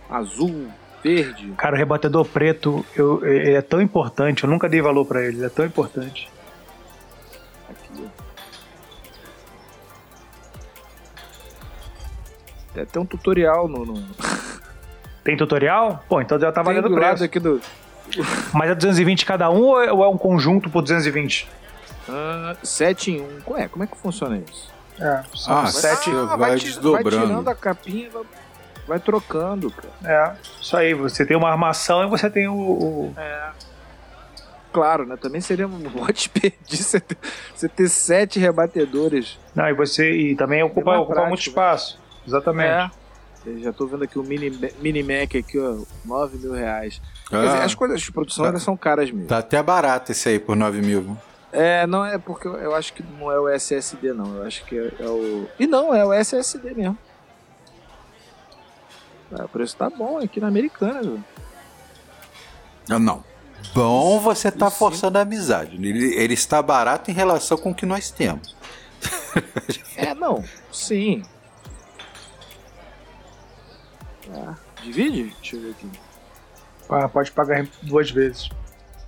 azul, 0.10 0.68
verde. 1.04 1.54
Cara, 1.58 1.76
o 1.76 1.78
rebatedor 1.78 2.26
preto 2.26 2.86
eu, 2.96 3.22
é, 3.24 3.54
é 3.54 3.62
tão 3.62 3.82
importante, 3.82 4.44
eu 4.44 4.50
nunca 4.50 4.70
dei 4.70 4.82
valor 4.82 5.06
para 5.06 5.24
ele, 5.24 5.44
é 5.44 5.50
tão 5.50 5.66
importante. 5.66 6.32
Tem 12.74 12.84
até 12.84 13.00
um 13.00 13.06
tutorial 13.06 13.68
no. 13.68 13.86
no... 13.86 14.04
Tem 15.24 15.38
tutorial? 15.38 16.04
Pô, 16.10 16.20
então 16.20 16.40
já 16.40 16.52
tá 16.52 16.62
valendo 16.62 16.90
o 16.90 16.96
preço. 16.96 17.24
Aqui 17.24 17.40
do... 17.40 17.62
Mas 18.54 18.72
é 18.72 18.76
220 18.76 19.26
cada 19.26 19.50
um 19.50 19.62
ou 19.62 20.04
é 20.04 20.08
um 20.08 20.18
conjunto 20.18 20.70
por 20.70 20.82
220? 20.82 21.48
Uh, 22.10 22.66
7 22.66 23.12
em 23.12 23.22
1. 23.22 23.52
Ué, 23.52 23.68
como 23.70 23.84
é 23.84 23.88
que 23.88 23.96
funciona 23.96 24.38
isso? 24.38 24.74
É, 25.00 25.24
ah, 25.48 25.66
7 25.66 26.10
ah, 26.12 26.26
vai, 26.26 26.38
vai 26.38 26.60
desdobrando. 26.60 27.10
Vai 27.10 27.28
tirando 27.28 27.48
a 27.48 27.56
capinha, 27.56 28.10
vai, 28.10 28.24
vai, 28.88 29.00
trocando, 29.00 29.72
cara. 29.72 29.94
É, 30.04 30.62
isso 30.62 30.76
aí. 30.76 30.94
Você 30.94 31.26
tem 31.26 31.36
uma 31.38 31.50
armação 31.50 32.04
e 32.04 32.08
você 32.08 32.30
tem 32.30 32.48
o. 32.48 32.54
o... 32.54 33.14
É. 33.18 33.52
Claro, 34.72 35.06
né? 35.06 35.16
Também 35.18 35.40
seria 35.40 35.68
um 35.68 35.86
ótimo 36.02 36.10
desperdício 36.14 36.84
você 36.84 37.00
ter, 37.00 37.18
você 37.56 37.70
ter 37.70 37.90
sete 37.90 38.40
rebatedores. 38.40 39.38
Não, 39.54 39.68
e 39.68 39.74
você. 39.74 40.12
E 40.12 40.36
também 40.36 40.64
ocupa, 40.64 40.98
ocupa 40.98 41.26
muito 41.26 41.42
espaço. 41.42 42.00
Exatamente. 42.26 42.70
É. 42.70 43.04
Eu 43.46 43.60
já 43.60 43.74
tô 43.74 43.86
vendo 43.86 44.04
aqui 44.04 44.18
o 44.18 44.24
Mini, 44.24 44.50
mini 44.80 45.04
Mac 45.04 45.36
aqui, 45.36 45.60
ó, 45.60 45.84
9 46.06 46.38
mil 46.38 46.54
reais. 46.54 47.02
Ah, 47.30 47.42
dizer, 47.42 47.62
as 47.62 47.76
coisas 47.76 48.02
de 48.02 48.12
produção 48.12 48.52
tá, 48.52 48.58
são 48.58 48.78
caras 48.78 49.12
mesmo. 49.12 49.28
Tá 49.28 49.40
até 49.40 49.62
barato 49.62 50.14
esse 50.14 50.30
aí 50.30 50.40
por 50.40 50.56
9 50.56 50.82
mil. 50.82 51.18
É, 51.52 51.86
não 51.86 52.06
é 52.06 52.18
porque 52.18 52.48
eu, 52.48 52.56
eu, 52.56 52.74
acho 52.74 52.94
que 52.94 53.04
não 53.04 53.32
é 53.32 53.40
o 53.40 53.48
SSD, 53.50 54.14
não. 54.14 54.38
Eu 54.38 54.44
acho 54.44 54.64
que 54.66 54.78
é, 54.78 54.94
é 55.00 55.08
o. 55.08 55.48
E 55.60 55.68
não, 55.68 55.94
é 55.94 56.06
o 56.06 56.14
SSD 56.14 56.74
mesmo. 56.74 56.98
É, 59.38 59.44
o 59.44 59.50
preço 59.50 59.76
tá 59.76 59.90
bom 59.90 60.20
aqui 60.20 60.40
na 60.40 60.48
Americana, 60.48 61.02
viu? 61.02 61.24
Não, 62.88 63.00
não. 63.00 63.24
Bom, 63.74 64.20
você 64.20 64.52
tá 64.52 64.70
forçando 64.70 65.18
a 65.18 65.22
amizade. 65.22 65.76
Ele, 65.76 66.16
ele 66.16 66.34
está 66.34 66.62
barato 66.62 67.10
em 67.10 67.14
relação 67.14 67.58
com 67.58 67.72
o 67.72 67.76
que 67.76 67.86
nós 67.86 68.12
temos. 68.12 68.56
é, 69.96 70.14
não. 70.14 70.44
Sim. 70.72 71.24
Ah, 74.32 74.56
divide? 74.84 75.34
Deixa 75.42 75.56
eu 75.56 75.62
ver 75.62 75.72
aqui. 75.72 75.90
Ah, 76.90 77.08
pode 77.08 77.32
pagar 77.32 77.66
duas 77.82 78.12
vezes. 78.12 78.50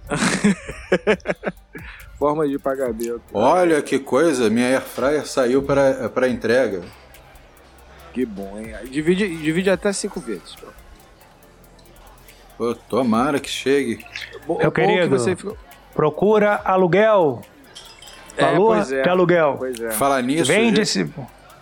Forma 2.18 2.48
de 2.48 2.58
pagamento. 2.58 3.22
Olha 3.34 3.82
que 3.82 4.00
coisa, 4.00 4.50
minha 4.50 4.68
airfryer 4.68 5.28
saiu 5.28 5.62
para 5.62 6.30
entrega. 6.30 6.82
Que 8.16 8.26
bom, 8.26 8.58
hein? 8.58 8.74
Divide, 8.90 9.28
divide 9.28 9.70
até 9.70 9.92
cinco 9.92 10.22
vezes. 10.22 10.56
Pô, 12.58 12.74
tomara 12.74 13.42
que 13.42 13.50
chegue. 13.50 14.06
Meu 14.48 14.72
querido, 14.72 15.18
que 15.18 15.36
ficou... 15.36 15.58
procura 15.94 16.62
aluguel. 16.64 17.42
É, 18.38 18.46
é. 18.46 19.04
de 19.04 19.10
aluguel. 19.10 19.60
É. 19.82 19.92
Fala 19.92 20.22
nisso. 20.22 20.46
Vende 20.46 20.80
esse... 20.80 21.06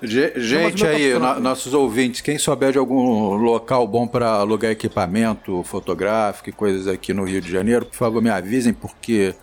Gente 0.03 0.85
aí, 0.85 1.17
no, 1.17 1.39
nossos 1.39 1.73
ouvintes, 1.73 2.21
quem 2.21 2.37
souber 2.37 2.71
de 2.71 2.77
algum 2.77 3.33
local 3.33 3.87
bom 3.87 4.05
para 4.05 4.33
alugar 4.33 4.69
equipamento 4.69 5.63
fotográfico 5.63 6.49
e 6.49 6.51
coisas 6.51 6.87
aqui 6.87 7.15
no 7.15 7.23
Rio 7.23 7.41
de 7.41 7.49
Janeiro, 7.49 7.85
por 7.85 7.95
favor 7.95 8.21
me 8.21 8.29
avisem, 8.29 8.73
porque 8.73 9.33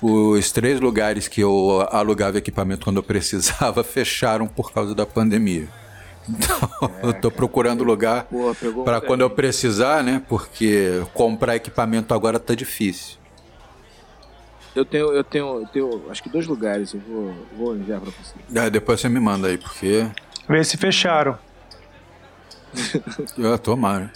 os 0.00 0.52
três 0.52 0.78
lugares 0.78 1.26
que 1.26 1.40
eu 1.40 1.84
alugava 1.90 2.38
equipamento 2.38 2.84
quando 2.84 2.98
eu 2.98 3.02
precisava 3.02 3.82
fecharam 3.82 4.46
por 4.46 4.72
causa 4.72 4.94
da 4.94 5.04
pandemia. 5.04 5.66
Então, 6.28 6.90
é, 7.02 7.06
eu 7.06 7.14
tô 7.14 7.30
procurando 7.30 7.84
lugar 7.84 8.26
para 8.84 9.00
quando 9.00 9.20
eu 9.20 9.30
precisar, 9.30 10.02
né? 10.02 10.22
Porque 10.28 11.02
comprar 11.12 11.56
equipamento 11.56 12.14
agora 12.14 12.38
tá 12.38 12.54
difícil. 12.54 13.18
Eu 14.74 14.84
tenho, 14.84 15.12
eu 15.12 15.22
tenho, 15.22 15.60
eu 15.60 15.66
tenho, 15.68 16.02
acho 16.10 16.22
que 16.22 16.28
dois 16.28 16.46
lugares, 16.46 16.92
eu 16.94 17.00
vou, 17.00 17.34
vou 17.56 17.76
enviar 17.76 18.00
pra 18.00 18.10
você. 18.10 18.34
É, 18.58 18.68
depois 18.68 19.00
você 19.00 19.08
me 19.08 19.20
manda 19.20 19.46
aí, 19.46 19.56
porque. 19.56 20.06
Vê 20.48 20.64
se 20.64 20.76
fecharam. 20.76 21.38
ah, 23.54 23.58
tomara. 23.58 24.12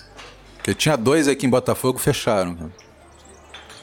Porque 0.57 0.75
tinha 0.75 0.97
dois 0.97 1.29
aqui 1.29 1.47
em 1.47 1.51
Botafogo, 1.51 1.99
fecharam. 1.99 2.57
Cara. 2.57 2.71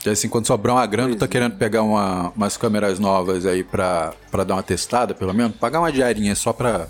E 0.05 0.09
assim, 0.09 0.29
quando 0.29 0.45
sobrar 0.45 0.75
uma 0.75 0.85
grana, 0.85 1.13
eu 1.13 1.17
tô 1.17 1.25
é. 1.25 1.27
querendo 1.27 1.55
pegar 1.55 1.81
uma, 1.81 2.29
umas 2.35 2.57
câmeras 2.57 2.99
novas 2.99 3.45
aí 3.45 3.63
pra, 3.63 4.13
pra 4.29 4.43
dar 4.43 4.55
uma 4.55 4.63
testada, 4.63 5.15
pelo 5.15 5.33
menos. 5.33 5.55
Pagar 5.55 5.79
uma 5.79 5.91
diarinha 5.91 6.35
só 6.35 6.53
pra, 6.53 6.87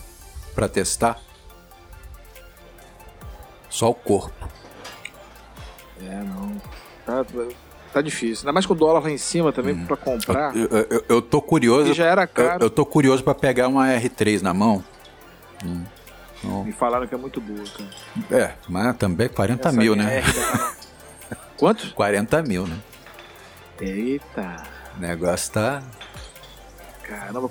pra 0.56 0.70
testar. 0.70 1.20
Só 3.70 3.90
o 3.90 3.94
corpo. 3.94 4.48
É, 6.02 6.16
não. 6.16 6.62
Tá, 7.06 7.26
tá 7.94 8.02
difícil. 8.02 8.44
Ainda 8.44 8.54
mais 8.54 8.66
com 8.66 8.74
o 8.74 8.76
dólar 8.76 9.04
lá 9.04 9.12
em 9.12 9.18
cima 9.18 9.52
também 9.52 9.76
hum. 9.76 9.86
para 9.86 9.98
comprar. 9.98 10.56
Eu, 10.56 10.68
eu, 10.70 11.06
eu, 11.10 11.22
tô 11.22 11.42
curioso. 11.42 11.94
já 11.94 12.06
era 12.06 12.26
caro. 12.26 12.62
Eu, 12.62 12.68
eu 12.68 12.70
tô 12.70 12.86
curioso 12.86 13.24
para 13.24 13.36
pegar 13.36 13.68
uma 13.68 13.88
R3 13.88 14.42
na 14.42 14.54
mão. 14.54 14.84
Hum. 15.64 15.84
Me 16.64 16.72
falaram 16.72 17.08
que 17.08 17.16
é 17.16 17.18
muito 17.18 17.42
boa, 17.42 17.64
cara. 17.66 18.44
É, 18.44 18.54
mas 18.68 18.96
também 18.98 19.28
40 19.28 19.68
Essa 19.68 19.78
mil, 19.78 19.96
né? 19.96 20.22
Quanto? 21.58 21.94
40 21.94 22.44
mil, 22.44 22.68
né? 22.68 22.78
Eita. 23.80 24.64
O 24.96 25.02
negócio 25.02 25.54
tá. 25.54 25.84
Caramba, 27.04 27.50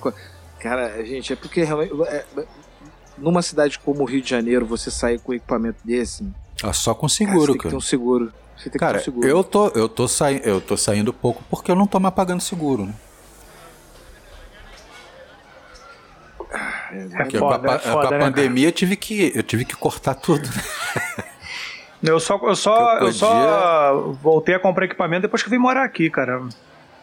cara, 0.58 1.04
gente, 1.04 1.32
é 1.32 1.36
porque 1.36 1.62
realmente. 1.62 1.92
É, 2.08 2.24
é, 2.36 2.44
numa 3.18 3.42
cidade 3.42 3.78
como 3.78 4.02
o 4.02 4.04
Rio 4.04 4.22
de 4.22 4.30
Janeiro, 4.30 4.66
você 4.66 4.90
sair 4.90 5.18
com 5.18 5.32
um 5.32 5.34
equipamento 5.34 5.78
desse. 5.84 6.26
Ah, 6.62 6.72
só 6.72 6.94
com 6.94 7.08
seguro, 7.08 7.38
cara. 7.38 7.46
Tem 7.46 7.58
que 7.58 7.68
ter 7.68 7.76
um 7.76 7.80
seguro. 7.80 8.32
Você 8.56 8.70
tem 8.70 8.78
Cara, 8.78 8.98
que 8.98 9.04
ter 9.04 9.10
um 9.10 9.14
seguro. 9.14 9.28
Eu 9.28 9.44
tô, 9.44 9.68
eu, 9.68 9.88
tô 9.88 10.08
sai, 10.08 10.40
eu 10.44 10.60
tô 10.60 10.76
saindo 10.76 11.12
pouco 11.12 11.42
porque 11.50 11.70
eu 11.70 11.76
não 11.76 11.86
tô 11.86 11.98
mais 11.98 12.14
pagando 12.14 12.40
seguro, 12.40 12.86
né? 12.86 12.94
É, 16.92 17.22
é 17.22 17.30
foda, 17.38 17.58
com 17.58 17.70
a, 17.70 17.74
é 17.74 17.78
foda, 17.78 18.08
com 18.08 18.14
a 18.14 18.18
né, 18.18 18.24
pandemia 18.24 18.68
eu 18.68 18.72
tive, 18.72 18.96
que, 18.96 19.32
eu 19.34 19.42
tive 19.42 19.64
que 19.64 19.74
cortar 19.74 20.14
tudo. 20.14 20.48
Né? 20.48 21.24
Eu 22.06 22.20
só, 22.20 22.38
eu, 22.42 22.54
só, 22.54 22.96
eu, 22.96 22.98
podia... 22.98 23.06
eu 23.06 23.12
só 23.14 24.16
voltei 24.20 24.54
a 24.54 24.58
comprar 24.58 24.84
equipamento 24.84 25.22
depois 25.22 25.42
que 25.42 25.48
eu 25.48 25.50
vim 25.50 25.56
morar 25.56 25.84
aqui, 25.84 26.10
cara. 26.10 26.42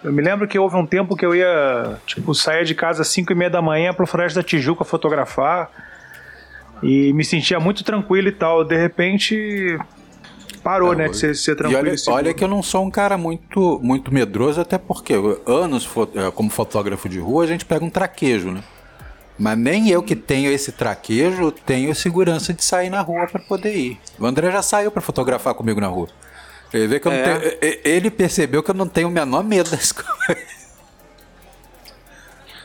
Eu 0.04 0.14
me 0.14 0.22
lembro 0.22 0.48
que 0.48 0.60
houve 0.60 0.76
um 0.76 0.86
tempo 0.86 1.16
que 1.16 1.26
eu 1.26 1.36
ia, 1.36 1.98
tipo, 2.06 2.36
sair 2.36 2.66
de 2.66 2.76
casa 2.76 3.02
às 3.02 3.08
5 3.08 3.32
e 3.32 3.36
meia 3.36 3.50
da 3.50 3.64
manhã 3.64 3.96
pro 3.96 4.06
Floresta 4.06 4.42
da 4.42 4.48
Tijuca 4.48 4.84
fotografar. 4.84 5.72
E 6.82 7.14
me 7.14 7.24
sentia 7.24 7.60
muito 7.60 7.84
tranquilo 7.84 8.28
e 8.28 8.32
tal. 8.32 8.64
De 8.64 8.78
repente, 8.78 9.78
parou, 10.64 10.94
é, 10.94 10.96
né, 10.96 11.10
de 11.10 11.18
ser, 11.18 11.36
ser 11.36 11.56
tranquilo. 11.56 11.88
E 11.88 11.92
olha, 11.92 12.16
olha, 12.16 12.34
que 12.34 12.44
eu 12.44 12.48
não 12.48 12.64
sou 12.64 12.86
um 12.86 12.92
cara 12.92 13.18
muito, 13.18 13.80
muito 13.84 14.14
medroso, 14.14 14.62
até 14.62 14.78
porque 14.78 15.14
anos 15.46 15.88
é, 16.16 16.32
como 16.32 16.50
fotógrafo 16.50 17.08
de 17.10 17.20
rua 17.20 17.44
a 17.44 17.48
gente 17.48 17.66
pega 17.66 17.84
um 17.84 17.90
traquejo, 17.90 18.52
né? 18.52 18.64
Mas 19.38 19.58
nem 19.58 19.90
eu 19.90 20.04
que 20.04 20.16
tenho 20.16 20.52
esse 20.52 20.72
traquejo 20.72 21.52
tenho 21.52 21.96
segurança 21.96 22.54
de 22.54 22.64
sair 22.64 22.90
na 22.90 23.02
rua 23.02 23.26
para 23.26 23.42
poder 23.42 23.76
ir. 23.76 24.00
O 24.20 24.26
André 24.26 24.52
já 24.52 24.62
saiu 24.62 24.92
para 24.92 25.02
fotografar 25.02 25.56
comigo 25.56 25.82
na 25.82 25.88
rua. 25.88 26.10
Ele, 26.72 26.88
vê 26.88 27.00
que 27.00 27.08
eu 27.08 27.12
é. 27.12 27.18
não 27.18 27.40
tenho, 27.40 27.58
ele 27.84 28.12
percebeu 28.12 28.62
que 28.62 28.70
eu 28.70 28.76
não 28.76 28.88
tenho 28.88 29.08
o 29.08 29.12
menor 29.12 29.44
medo 29.44 29.72
das 29.72 29.92
coisas. 29.92 30.61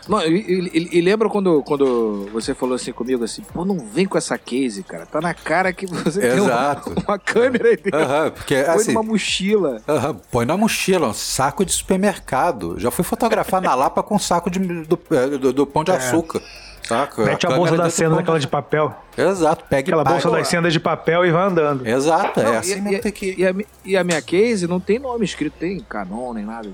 Não, 0.08 0.22
e, 0.22 0.70
e, 0.72 0.98
e, 0.98 1.00
lembra 1.00 1.28
quando, 1.28 1.62
quando 1.62 2.28
você 2.32 2.54
falou 2.54 2.74
assim 2.76 2.92
comigo 2.92 3.24
assim, 3.24 3.42
pô, 3.42 3.64
não 3.64 3.78
vem 3.78 4.06
com 4.06 4.16
essa 4.16 4.38
case, 4.38 4.82
cara. 4.82 5.04
Tá 5.04 5.20
na 5.20 5.34
cara 5.34 5.72
que 5.72 5.86
você 5.86 6.24
Exato. 6.24 6.90
tem 6.90 7.02
uma, 7.04 7.12
uma 7.12 7.18
câmera 7.18 7.68
aí 7.68 7.76
dentro. 7.76 7.98
Uhum, 7.98 8.30
porque, 8.30 8.62
Põe 8.62 8.74
assim, 8.74 8.92
numa 8.92 9.02
mochila. 9.02 9.82
Uhum, 9.88 10.14
põe 10.30 10.46
na 10.46 10.56
mochila, 10.56 11.08
um 11.08 11.12
saco 11.12 11.64
de 11.64 11.72
supermercado. 11.72 12.78
Já 12.78 12.90
fui 12.90 13.04
fotografar 13.04 13.60
na 13.60 13.74
Lapa 13.74 14.02
com 14.02 14.14
um 14.14 14.18
saco 14.18 14.50
de, 14.50 14.60
do, 14.60 14.98
é, 15.10 15.26
do, 15.38 15.52
do 15.52 15.66
pão 15.66 15.82
de 15.82 15.90
é. 15.90 15.96
açúcar. 15.96 16.40
Saca? 16.86 17.24
Mete 17.24 17.44
a, 17.46 17.50
a 17.50 17.56
bolsa 17.56 17.76
da 17.76 17.90
cena 17.90 18.14
naquela 18.14 18.38
de 18.38 18.46
papel. 18.46 18.94
Exato, 19.18 19.64
pega 19.68 19.80
Aquela 19.80 20.04
bolsa 20.04 20.30
das 20.30 20.46
sendas 20.46 20.72
de 20.72 20.78
papel 20.78 21.26
e 21.26 21.32
vai 21.32 21.48
andando. 21.48 21.84
Exato, 21.84 22.38
é 22.38 22.44
não, 22.44 22.52
é 22.54 22.56
assim 22.58 22.80
mesmo 22.80 23.02
tem 23.02 23.12
que... 23.12 23.34
E 23.36 23.44
a, 23.44 23.54
e 23.84 23.96
a 23.96 24.04
minha 24.04 24.22
case 24.22 24.68
não 24.68 24.78
tem 24.78 24.98
nome 24.98 25.24
escrito, 25.24 25.54
tem 25.58 25.80
Canon 25.80 26.32
nem 26.32 26.44
nada. 26.44 26.70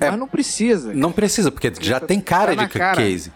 É, 0.00 0.10
Mas 0.10 0.18
não 0.18 0.28
precisa. 0.28 0.92
Não 0.94 1.12
precisa, 1.12 1.50
porque 1.50 1.72
já 1.80 2.00
tem 2.00 2.20
cara 2.20 2.54
tá 2.54 2.64
de 2.64 2.78
cara. 2.78 2.96
case. 2.96 3.32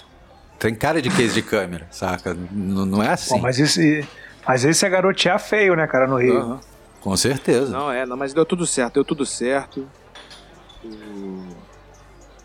Tem 0.58 0.74
cara 0.74 1.02
de 1.02 1.10
case 1.10 1.34
de 1.34 1.42
câmera, 1.42 1.86
saca? 1.90 2.34
N 2.34 2.86
não 2.86 3.02
é 3.02 3.08
assim. 3.08 3.34
Bom, 3.34 3.40
mas 3.40 3.58
esse, 3.58 4.06
mas 4.46 4.64
esse 4.64 4.86
é 4.86 4.88
garotear 4.88 5.40
feio, 5.40 5.74
né, 5.74 5.86
cara, 5.86 6.06
no 6.06 6.16
Rio. 6.16 6.40
Uhum. 6.40 6.60
Com 7.00 7.16
certeza. 7.16 7.72
Não, 7.72 7.90
é, 7.90 8.06
não, 8.06 8.16
mas 8.16 8.32
deu 8.32 8.46
tudo 8.46 8.64
certo, 8.64 8.94
deu 8.94 9.04
tudo 9.04 9.26
certo. 9.26 9.88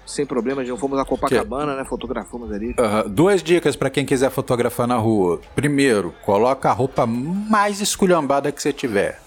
Sem 0.05 0.25
problemas, 0.25 0.67
não 0.67 0.77
fomos 0.77 0.97
a 0.97 1.05
Copacabana, 1.05 1.73
que... 1.73 1.77
né? 1.79 1.85
Fotografamos 1.85 2.51
ali. 2.51 2.69
Uhum. 2.69 3.09
Duas 3.09 3.43
dicas 3.43 3.75
para 3.75 3.89
quem 3.89 4.03
quiser 4.05 4.31
fotografar 4.31 4.87
na 4.87 4.95
rua. 4.95 5.39
Primeiro, 5.53 6.13
coloca 6.25 6.69
a 6.69 6.73
roupa 6.73 7.05
mais 7.05 7.81
esculhambada 7.81 8.51
que 8.51 8.61
você 8.61 8.73
tiver. 8.73 9.21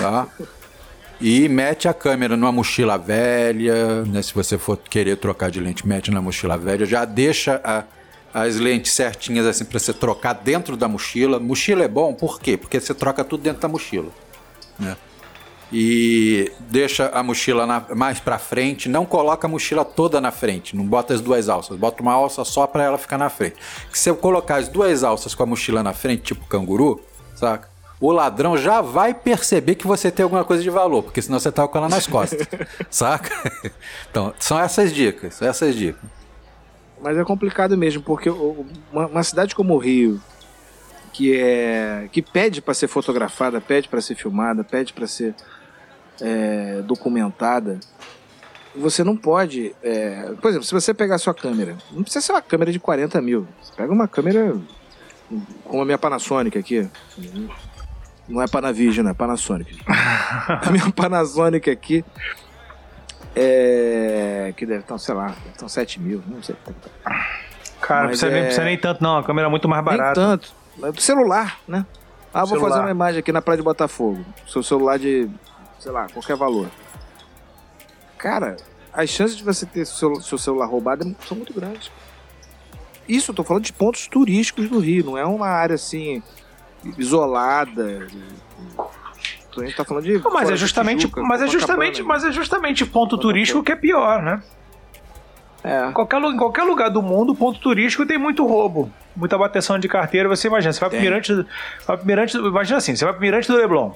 Tá? 0.00 0.28
e 1.22 1.48
mete 1.48 1.86
a 1.86 1.94
câmera 1.94 2.36
numa 2.36 2.50
mochila 2.50 2.98
velha, 2.98 4.04
né? 4.04 4.20
Se 4.20 4.34
você 4.34 4.58
for 4.58 4.76
querer 4.76 5.16
trocar 5.16 5.52
de 5.52 5.60
lente, 5.60 5.86
mete 5.86 6.10
na 6.10 6.20
mochila 6.20 6.58
velha. 6.58 6.84
Já 6.84 7.04
deixa 7.04 7.60
a, 7.62 7.84
as 8.34 8.56
lentes 8.56 8.92
certinhas 8.92 9.46
assim 9.46 9.64
para 9.64 9.78
você 9.78 9.92
trocar 9.92 10.32
dentro 10.32 10.76
da 10.76 10.88
mochila. 10.88 11.38
Mochila 11.38 11.84
é 11.84 11.88
bom, 11.88 12.12
por 12.12 12.40
quê? 12.40 12.56
Porque 12.56 12.80
você 12.80 12.92
troca 12.92 13.22
tudo 13.22 13.40
dentro 13.44 13.62
da 13.62 13.68
mochila, 13.68 14.10
né? 14.76 14.96
E 15.72 16.50
deixa 16.68 17.06
a 17.14 17.22
mochila 17.22 17.66
na, 17.66 17.82
mais 17.94 18.18
para 18.18 18.36
frente, 18.38 18.88
não 18.88 19.06
coloca 19.06 19.46
a 19.46 19.50
mochila 19.50 19.84
toda 19.84 20.20
na 20.20 20.30
frente, 20.32 20.76
não 20.76 20.84
bota 20.84 21.14
as 21.14 21.20
duas 21.20 21.48
alças, 21.48 21.78
bota 21.78 22.02
uma 22.02 22.12
alça 22.12 22.44
só 22.44 22.66
para 22.66 22.82
ela 22.82 22.98
ficar 22.98 23.16
na 23.16 23.30
frente. 23.30 23.56
Se 23.92 24.10
eu 24.10 24.16
colocar 24.16 24.56
as 24.56 24.68
duas 24.68 25.02
alças 25.04 25.34
com 25.34 25.44
a 25.44 25.46
mochila 25.46 25.82
na 25.82 25.94
frente, 25.94 26.22
tipo 26.24 26.44
canguru, 26.46 27.00
saca? 27.34 27.71
O 28.02 28.10
ladrão 28.10 28.58
já 28.58 28.80
vai 28.80 29.14
perceber 29.14 29.76
que 29.76 29.86
você 29.86 30.10
tem 30.10 30.24
alguma 30.24 30.44
coisa 30.44 30.60
de 30.60 30.68
valor, 30.68 31.04
porque 31.04 31.22
senão 31.22 31.38
você 31.38 31.52
tá 31.52 31.68
com 31.68 31.78
ela 31.78 31.88
nas 31.88 32.04
costas, 32.04 32.48
saca? 32.90 33.30
Então, 34.10 34.34
são 34.40 34.58
essas 34.58 34.92
dicas, 34.92 35.36
são 35.36 35.46
essas 35.46 35.76
dicas. 35.76 36.02
Mas 37.00 37.16
é 37.16 37.22
complicado 37.24 37.78
mesmo, 37.78 38.02
porque 38.02 38.28
uma, 38.28 39.06
uma 39.06 39.22
cidade 39.22 39.54
como 39.54 39.74
o 39.74 39.78
Rio, 39.78 40.20
que 41.12 41.40
é 41.40 42.08
que 42.10 42.20
pede 42.20 42.60
para 42.60 42.74
ser 42.74 42.88
fotografada, 42.88 43.60
pede 43.60 43.88
para 43.88 44.00
ser 44.00 44.16
filmada, 44.16 44.64
pede 44.64 44.92
para 44.92 45.06
ser 45.06 45.32
é, 46.20 46.82
documentada, 46.82 47.78
você 48.74 49.04
não 49.04 49.16
pode. 49.16 49.76
É, 49.80 50.32
por 50.40 50.48
exemplo, 50.48 50.66
se 50.66 50.74
você 50.74 50.92
pegar 50.92 51.18
sua 51.18 51.34
câmera, 51.34 51.78
não 51.92 52.02
precisa 52.02 52.24
ser 52.24 52.32
uma 52.32 52.42
câmera 52.42 52.72
de 52.72 52.80
40 52.80 53.22
mil. 53.22 53.46
Você 53.62 53.72
pega 53.76 53.92
uma 53.92 54.08
câmera 54.08 54.56
como 55.62 55.82
a 55.82 55.84
minha 55.84 55.98
Panasonic 55.98 56.58
aqui. 56.58 56.88
Não 58.32 58.40
é 58.40 58.48
Panavision, 58.48 59.06
é 59.06 59.12
Panasonic. 59.14 59.78
a 59.86 60.70
minha 60.70 60.90
Panasonic 60.90 61.68
aqui 61.68 62.02
é, 63.36 64.54
que 64.56 64.64
deve 64.64 64.80
estar, 64.80 64.96
sei 64.96 65.14
lá, 65.14 65.26
deve 65.26 65.50
estar 65.50 65.68
7 65.68 66.00
mil, 66.00 66.22
não 66.26 66.42
sei. 66.42 66.56
Cara, 67.82 68.02
não 68.02 68.08
precisa, 68.08 68.28
é... 68.28 68.30
nem, 68.30 68.42
precisa 68.44 68.64
nem 68.64 68.78
tanto, 68.78 69.02
não. 69.02 69.18
A 69.18 69.22
câmera 69.22 69.48
é 69.48 69.50
muito 69.50 69.68
mais 69.68 69.84
barata. 69.84 70.18
Nem 70.18 70.38
tanto. 70.38 70.54
É 70.82 71.00
celular, 71.00 71.58
né? 71.68 71.84
Ah, 72.32 72.40
vou 72.40 72.56
celular. 72.56 72.70
fazer 72.70 72.80
uma 72.80 72.90
imagem 72.90 73.20
aqui 73.20 73.32
na 73.32 73.42
Praia 73.42 73.58
de 73.58 73.62
Botafogo. 73.62 74.24
Seu 74.48 74.62
celular 74.62 74.98
de, 74.98 75.28
sei 75.78 75.92
lá, 75.92 76.06
qualquer 76.08 76.36
valor. 76.36 76.70
Cara, 78.16 78.56
as 78.94 79.10
chances 79.10 79.36
de 79.36 79.44
você 79.44 79.66
ter 79.66 79.84
seu, 79.84 80.22
seu 80.22 80.38
celular 80.38 80.66
roubado 80.66 81.14
são 81.28 81.36
muito 81.36 81.52
grandes. 81.52 81.92
Isso, 83.06 83.30
eu 83.30 83.34
tô 83.34 83.44
falando 83.44 83.64
de 83.64 83.74
pontos 83.74 84.06
turísticos 84.06 84.70
do 84.70 84.78
Rio, 84.78 85.04
não 85.04 85.18
é 85.18 85.24
uma 85.26 85.48
área 85.48 85.74
assim 85.74 86.22
isolada. 86.98 88.06
A 89.56 89.60
gente 89.60 89.76
tá 89.76 89.84
falando 89.84 90.04
de. 90.04 90.18
Mas 90.30 90.50
é 90.50 90.56
justamente, 90.56 91.00
Tijuca, 91.00 91.22
mas 91.22 91.42
é 91.42 91.46
justamente, 91.46 92.02
mas 92.02 92.24
é 92.24 92.32
justamente 92.32 92.86
ponto 92.86 93.18
turístico 93.18 93.62
que 93.62 93.72
é 93.72 93.76
pior, 93.76 94.22
né? 94.22 94.42
É. 95.64 95.88
Em, 95.88 95.92
qualquer, 95.92 96.20
em 96.20 96.36
qualquer 96.36 96.64
lugar 96.64 96.90
do 96.90 97.02
mundo, 97.02 97.34
ponto 97.34 97.60
turístico 97.60 98.04
tem 98.04 98.18
muito 98.18 98.44
roubo, 98.46 98.90
muita 99.14 99.38
bateção 99.38 99.78
de 99.78 99.88
carteira. 99.88 100.28
Você 100.28 100.48
imagina, 100.48 100.72
você 100.72 100.80
vai 100.80 100.90
pro 100.90 101.00
Mirante, 101.00 101.46
vai 101.86 101.96
pro 101.96 102.06
Mirante, 102.06 102.36
imagina 102.36 102.78
assim, 102.78 102.96
você 102.96 103.04
vai 103.04 103.14
pro 103.14 103.22
Mirante 103.22 103.46
do 103.46 103.56
Leblon, 103.56 103.92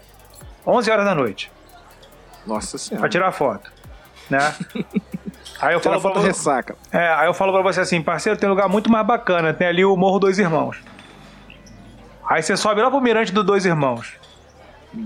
11 0.67 0.91
horas 0.91 1.05
da 1.05 1.15
noite. 1.15 1.51
Nossa 2.47 2.79
senhora. 2.79 3.01
Pra 3.01 3.09
tirar 3.09 3.33
foto, 3.33 3.73
né? 4.31 4.55
Aí 5.61 5.75
eu 5.75 5.81
falo 5.81 6.01
pra 6.01 6.21
ressaca. 6.21 6.77
É, 6.93 7.09
aí 7.15 7.27
eu 7.27 7.33
falo 7.33 7.51
pra 7.51 7.63
você 7.63 7.81
assim, 7.81 8.03
parceiro, 8.03 8.39
tem 8.39 8.47
um 8.47 8.53
lugar 8.53 8.69
muito 8.69 8.91
mais 8.91 9.07
bacana, 9.07 9.55
tem 9.55 9.67
ali 9.67 9.85
o 9.87 9.97
Morro 9.97 10.19
Dois 10.19 10.39
Irmãos. 10.39 10.77
Aí 12.29 12.43
você 12.43 12.57
sobe 12.57 12.83
lá 12.83 12.91
pro 12.91 13.01
Mirante 13.01 13.33
dos 13.33 13.45
Dois 13.45 13.65
Irmãos. 13.65 14.15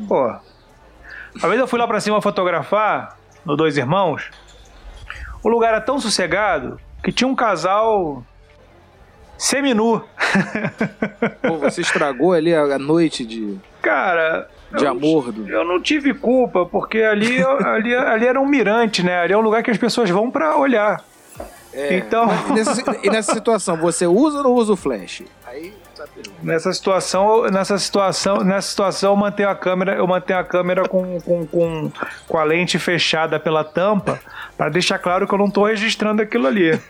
Pô. 0.08 0.34
Uma 1.36 1.48
vez 1.48 1.60
eu 1.60 1.68
fui 1.68 1.78
lá 1.78 1.86
pra 1.86 2.00
cima 2.00 2.20
fotografar, 2.20 3.16
no 3.44 3.56
Dois 3.56 3.76
Irmãos. 3.76 4.30
O 5.42 5.48
lugar 5.48 5.68
era 5.68 5.80
tão 5.80 5.98
sossegado 6.00 6.80
que 7.02 7.12
tinha 7.12 7.28
um 7.28 7.34
casal 7.34 8.24
seminu. 9.36 10.04
Pô, 11.42 11.58
você 11.58 11.80
estragou 11.80 12.32
ali 12.32 12.54
a 12.54 12.78
noite 12.78 13.24
de. 13.24 13.58
Cara. 13.82 14.48
De 14.76 14.84
eu, 14.84 14.90
amor. 14.90 15.32
Do... 15.32 15.48
Eu 15.48 15.64
não 15.64 15.80
tive 15.80 16.14
culpa, 16.14 16.64
porque 16.64 17.02
ali, 17.02 17.42
ali, 17.42 17.94
ali 17.94 18.26
era 18.26 18.40
um 18.40 18.46
mirante, 18.46 19.02
né? 19.02 19.20
Ali 19.20 19.32
é 19.32 19.36
um 19.36 19.40
lugar 19.40 19.62
que 19.62 19.70
as 19.70 19.78
pessoas 19.78 20.08
vão 20.10 20.30
para 20.30 20.56
olhar. 20.56 21.02
É, 21.72 21.96
então. 21.96 22.28
E 22.48 22.52
nessa, 22.52 22.96
e 23.02 23.10
nessa 23.10 23.34
situação, 23.34 23.76
você 23.76 24.06
usa 24.06 24.38
ou 24.38 24.44
não 24.44 24.52
usa 24.52 24.72
o 24.72 24.76
flash? 24.76 25.22
Aí 25.46 25.74
Nessa 26.42 26.72
situação, 26.72 27.44
nessa 27.50 27.78
situação, 27.78 28.44
nessa 28.44 28.68
situação 28.68 29.12
eu 29.12 29.16
mantenho 29.16 29.48
a 29.48 29.54
câmera, 29.54 29.94
eu 29.94 30.06
mantenho 30.06 30.38
a 30.38 30.44
câmera 30.44 30.88
com, 30.88 31.20
com, 31.20 31.46
com, 31.46 31.92
com 32.26 32.38
a 32.38 32.44
lente 32.44 32.78
fechada 32.78 33.38
pela 33.38 33.62
tampa 33.62 34.20
para 34.56 34.68
deixar 34.70 34.98
claro 34.98 35.26
que 35.26 35.34
eu 35.34 35.38
não 35.38 35.46
estou 35.46 35.64
registrando 35.64 36.22
aquilo 36.22 36.46
ali. 36.46 36.80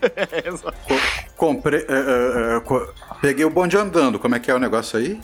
Comprei, 1.36 1.80
é, 1.88 2.56
é, 2.56 2.62
peguei 3.20 3.44
o 3.44 3.50
bonde 3.50 3.76
andando. 3.76 4.18
Como 4.18 4.34
é 4.34 4.40
que 4.40 4.50
é 4.50 4.54
o 4.54 4.58
negócio 4.58 4.98
aí? 4.98 5.20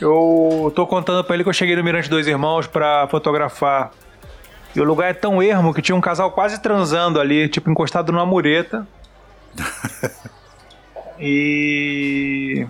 Eu 0.00 0.72
tô 0.74 0.86
contando 0.86 1.22
para 1.24 1.34
ele 1.34 1.44
que 1.44 1.48
eu 1.48 1.54
cheguei 1.54 1.76
no 1.76 1.84
Mirante 1.84 2.10
Dois 2.10 2.26
Irmãos 2.26 2.66
para 2.66 3.06
fotografar. 3.08 3.92
E 4.74 4.80
o 4.80 4.84
lugar 4.84 5.10
é 5.10 5.14
tão 5.14 5.42
ermo 5.42 5.72
que 5.72 5.82
tinha 5.82 5.94
um 5.94 6.00
casal 6.00 6.32
quase 6.32 6.60
transando 6.60 7.20
ali, 7.20 7.48
tipo 7.48 7.70
encostado 7.70 8.10
numa 8.10 8.26
mureta. 8.26 8.86
E. 11.24 12.66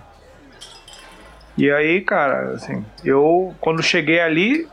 E 1.57 1.71
aí, 1.71 2.03
cara, 2.03 2.53
assim, 2.53 2.85
eu 3.03 3.55
quando 3.61 3.83
cheguei 3.83 4.21
ali, 4.21 4.69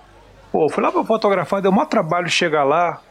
pô, 0.51 0.69
fui 0.69 0.83
lá 0.83 0.91
pra 0.91 1.03
fotografar, 1.05 1.61
deu 1.61 1.71
um 1.71 1.85
trabalho 1.85 2.29
chegar 2.29 2.65
lá. 2.65 3.01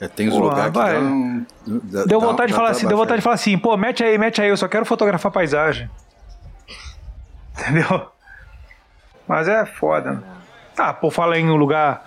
É, 0.00 0.06
tem 0.06 0.28
uns 0.28 0.36
lugares 0.36 0.72
que 0.72 0.78
dão, 0.78 2.06
deu 2.06 2.20
vontade 2.20 2.52
de 2.52 2.56
falar 2.56 2.70
assim, 2.70 2.86
deu 2.86 2.96
vontade 2.96 3.18
de 3.18 3.24
falar 3.24 3.34
assim, 3.34 3.58
pô, 3.58 3.76
mete 3.76 4.04
aí, 4.04 4.16
mete 4.16 4.40
aí, 4.40 4.48
eu 4.48 4.56
só 4.56 4.68
quero 4.68 4.84
fotografar 4.84 5.32
paisagem. 5.32 5.90
Entendeu? 7.58 8.08
Mas 9.26 9.48
é 9.48 9.66
foda. 9.66 10.22
Ah, 10.78 10.92
pô, 10.92 11.10
fala 11.10 11.36
em 11.36 11.50
um 11.50 11.56
lugar 11.56 12.04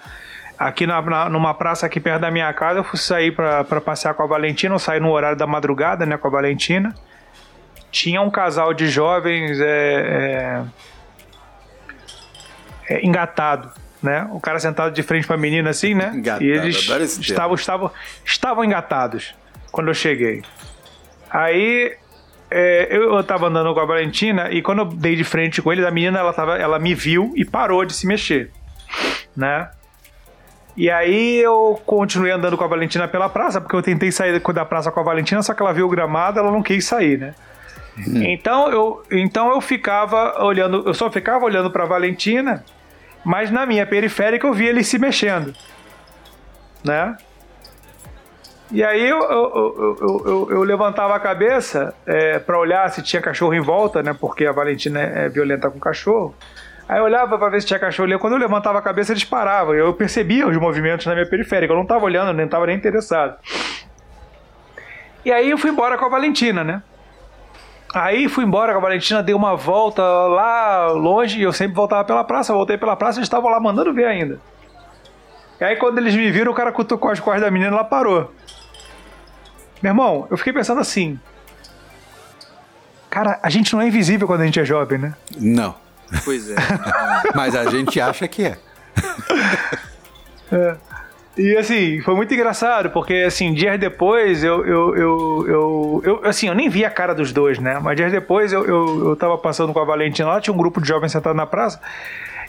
aqui 0.59 0.85
na, 0.85 1.01
na, 1.01 1.29
numa 1.29 1.53
praça 1.53 1.85
aqui 1.85 1.99
perto 2.01 2.19
da 2.19 2.29
minha 2.29 2.51
casa, 2.51 2.79
eu 2.79 2.83
fui 2.83 2.99
sair 2.99 3.31
para 3.31 3.63
passear 3.79 4.13
com 4.13 4.23
a 4.23 4.27
Valentina, 4.27 4.75
eu 4.75 4.79
saí 4.79 4.99
no 4.99 5.09
horário 5.09 5.37
da 5.37 5.47
madrugada, 5.47 6.05
né, 6.05 6.17
com 6.17 6.27
a 6.27 6.31
Valentina. 6.31 6.93
Tinha 7.89 8.21
um 8.21 8.29
casal 8.29 8.73
de 8.73 8.87
jovens 8.87 9.59
é, 9.59 10.65
é, 12.87 12.95
é, 12.95 13.05
engatado, 13.05 13.71
né? 14.03 14.29
O 14.31 14.39
cara 14.39 14.59
sentado 14.59 14.93
de 14.93 15.01
frente 15.01 15.25
para 15.25 15.37
a 15.37 15.39
menina 15.39 15.71
assim, 15.71 15.95
né? 15.95 16.11
Engatado, 16.13 16.43
e 16.43 16.51
eles 16.51 16.87
estavam, 17.17 17.55
estavam, 17.55 17.91
estavam 18.23 18.63
engatados 18.63 19.33
quando 19.71 19.87
eu 19.87 19.93
cheguei. 19.95 20.43
Aí 21.31 21.95
é, 22.51 22.87
eu, 22.91 23.15
eu 23.15 23.23
tava 23.23 23.47
andando 23.47 23.73
com 23.73 23.79
a 23.79 23.85
Valentina 23.85 24.51
e 24.51 24.61
quando 24.61 24.79
eu 24.79 24.85
dei 24.85 25.15
de 25.15 25.23
frente 25.23 25.59
com 25.63 25.73
ele, 25.73 25.83
a 25.83 25.89
menina 25.89 26.19
ela, 26.19 26.33
tava, 26.33 26.59
ela 26.59 26.77
me 26.77 26.93
viu 26.93 27.33
e 27.35 27.43
parou 27.43 27.83
de 27.83 27.93
se 27.93 28.05
mexer, 28.05 28.51
né? 29.35 29.67
E 30.79 30.89
aí 30.89 31.35
eu 31.41 31.77
continuei 31.85 32.31
andando 32.31 32.57
com 32.57 32.63
a 32.63 32.67
Valentina 32.67 33.05
pela 33.05 33.27
praça, 33.27 33.59
porque 33.59 33.75
eu 33.75 33.81
tentei 33.81 34.13
sair 34.13 34.39
da 34.39 34.63
praça 34.63 34.89
com 34.89 35.01
a 35.01 35.03
Valentina, 35.03 35.43
só 35.43 35.53
que 35.53 35.61
ela 35.61 35.73
viu 35.73 35.85
o 35.85 35.89
gramado, 35.89 36.39
ela 36.39 36.49
não 36.49 36.63
quis 36.63 36.85
sair, 36.85 37.19
né? 37.19 37.35
Hum. 37.97 38.23
Então 38.23 38.71
eu, 38.71 39.03
então 39.11 39.51
eu 39.51 39.59
ficava 39.59 40.41
olhando, 40.41 40.83
eu 40.85 40.93
só 40.93 41.11
ficava 41.11 41.43
olhando 41.43 41.69
para 41.69 41.83
Valentina, 41.83 42.63
mas 43.25 43.51
na 43.51 43.65
minha 43.65 43.85
periférica 43.85 44.47
eu 44.47 44.53
via 44.53 44.69
ele 44.69 44.81
se 44.81 44.97
mexendo, 44.97 45.53
né? 46.81 47.17
E 48.71 48.81
aí 48.81 49.05
eu, 49.05 49.19
eu, 49.19 49.97
eu, 50.25 50.47
eu 50.49 50.63
levantava 50.63 51.13
a 51.13 51.19
cabeça 51.19 51.93
é, 52.05 52.39
para 52.39 52.57
olhar 52.57 52.89
se 52.89 53.03
tinha 53.03 53.21
cachorro 53.21 53.53
em 53.53 53.59
volta, 53.59 54.01
né? 54.01 54.15
Porque 54.17 54.45
a 54.45 54.53
Valentina 54.53 55.01
é 55.01 55.27
violenta 55.27 55.69
com 55.69 55.77
cachorro. 55.77 56.33
Aí 56.89 56.97
eu 56.97 57.03
olhava 57.03 57.37
para 57.37 57.49
ver 57.49 57.61
se 57.61 57.67
tinha 57.67 57.77
cachorro 57.77 58.07
ali. 58.07 58.17
Quando 58.17 58.33
eu 58.33 58.39
levantava 58.39 58.79
a 58.79 58.81
cabeça, 58.81 59.13
eles 59.13 59.23
paravam. 59.23 59.75
Eu 59.75 59.93
percebia 59.93 60.47
os 60.47 60.57
movimentos 60.57 61.05
na 61.05 61.13
minha 61.13 61.29
periférica. 61.29 61.71
Eu 61.71 61.75
não 61.75 61.83
estava 61.83 62.03
olhando, 62.03 62.33
nem 62.33 62.47
estava 62.47 62.65
nem 62.65 62.75
interessado. 62.75 63.37
E 65.23 65.31
aí 65.31 65.51
eu 65.51 65.57
fui 65.59 65.69
embora 65.69 65.99
com 65.99 66.05
a 66.05 66.09
Valentina, 66.09 66.63
né? 66.63 66.81
Aí 67.93 68.27
fui 68.27 68.43
embora 68.43 68.71
com 68.71 68.79
a 68.79 68.81
Valentina, 68.81 69.21
dei 69.21 69.35
uma 69.35 69.55
volta 69.55 70.01
lá 70.01 70.87
longe, 70.87 71.39
e 71.39 71.43
eu 71.43 71.53
sempre 71.53 71.75
voltava 71.75 72.03
pela 72.03 72.23
praça, 72.23 72.53
voltei 72.53 72.77
pela 72.77 72.95
praça, 72.95 73.19
eles 73.19 73.25
estavam 73.25 73.51
lá 73.51 73.59
mandando 73.59 73.93
ver 73.93 74.05
ainda. 74.05 74.39
E 75.59 75.63
aí 75.63 75.75
quando 75.75 75.97
eles 75.97 76.15
me 76.15 76.31
viram, 76.31 76.51
o 76.51 76.55
cara 76.55 76.71
cutucou 76.71 77.11
as 77.11 77.19
costas 77.19 77.41
da 77.41 77.51
menina 77.51 77.71
e 77.71 77.73
ela 77.73 77.83
parou. 77.83 78.33
Meu 79.81 79.91
irmão, 79.91 80.27
eu 80.29 80.37
fiquei 80.37 80.53
pensando 80.53 80.81
assim. 80.81 81.19
Cara, 83.09 83.39
a 83.41 83.49
gente 83.49 83.73
não 83.73 83.81
é 83.81 83.87
invisível 83.87 84.27
quando 84.27 84.41
a 84.41 84.45
gente 84.45 84.59
é 84.59 84.65
jovem, 84.65 84.97
né? 84.97 85.15
Não. 85.37 85.75
Pois 86.23 86.49
é. 86.49 86.55
Mas 87.35 87.55
a 87.55 87.69
gente 87.69 87.99
acha 87.99 88.27
que 88.27 88.45
é. 88.45 88.57
é. 90.51 90.75
E 91.37 91.55
assim, 91.55 92.01
foi 92.01 92.15
muito 92.15 92.33
engraçado, 92.33 92.89
porque 92.89 93.13
assim, 93.25 93.53
dias 93.53 93.79
depois 93.79 94.43
eu, 94.43 94.65
eu, 94.65 94.97
eu, 94.97 96.01
eu, 96.03 96.21
assim, 96.25 96.47
eu 96.47 96.53
nem 96.53 96.67
vi 96.67 96.83
a 96.83 96.89
cara 96.89 97.15
dos 97.15 97.31
dois, 97.31 97.59
né? 97.59 97.79
Mas 97.81 97.95
dias 97.95 98.11
depois 98.11 98.51
eu, 98.51 98.65
eu, 98.65 99.09
eu 99.09 99.15
tava 99.15 99.37
passando 99.37 99.71
com 99.71 99.79
a 99.79 99.85
Valentina 99.85 100.27
lá, 100.27 100.41
tinha 100.41 100.53
um 100.53 100.57
grupo 100.57 100.81
de 100.81 100.87
jovens 100.87 101.13
sentado 101.13 101.35
na 101.35 101.45
praça, 101.45 101.79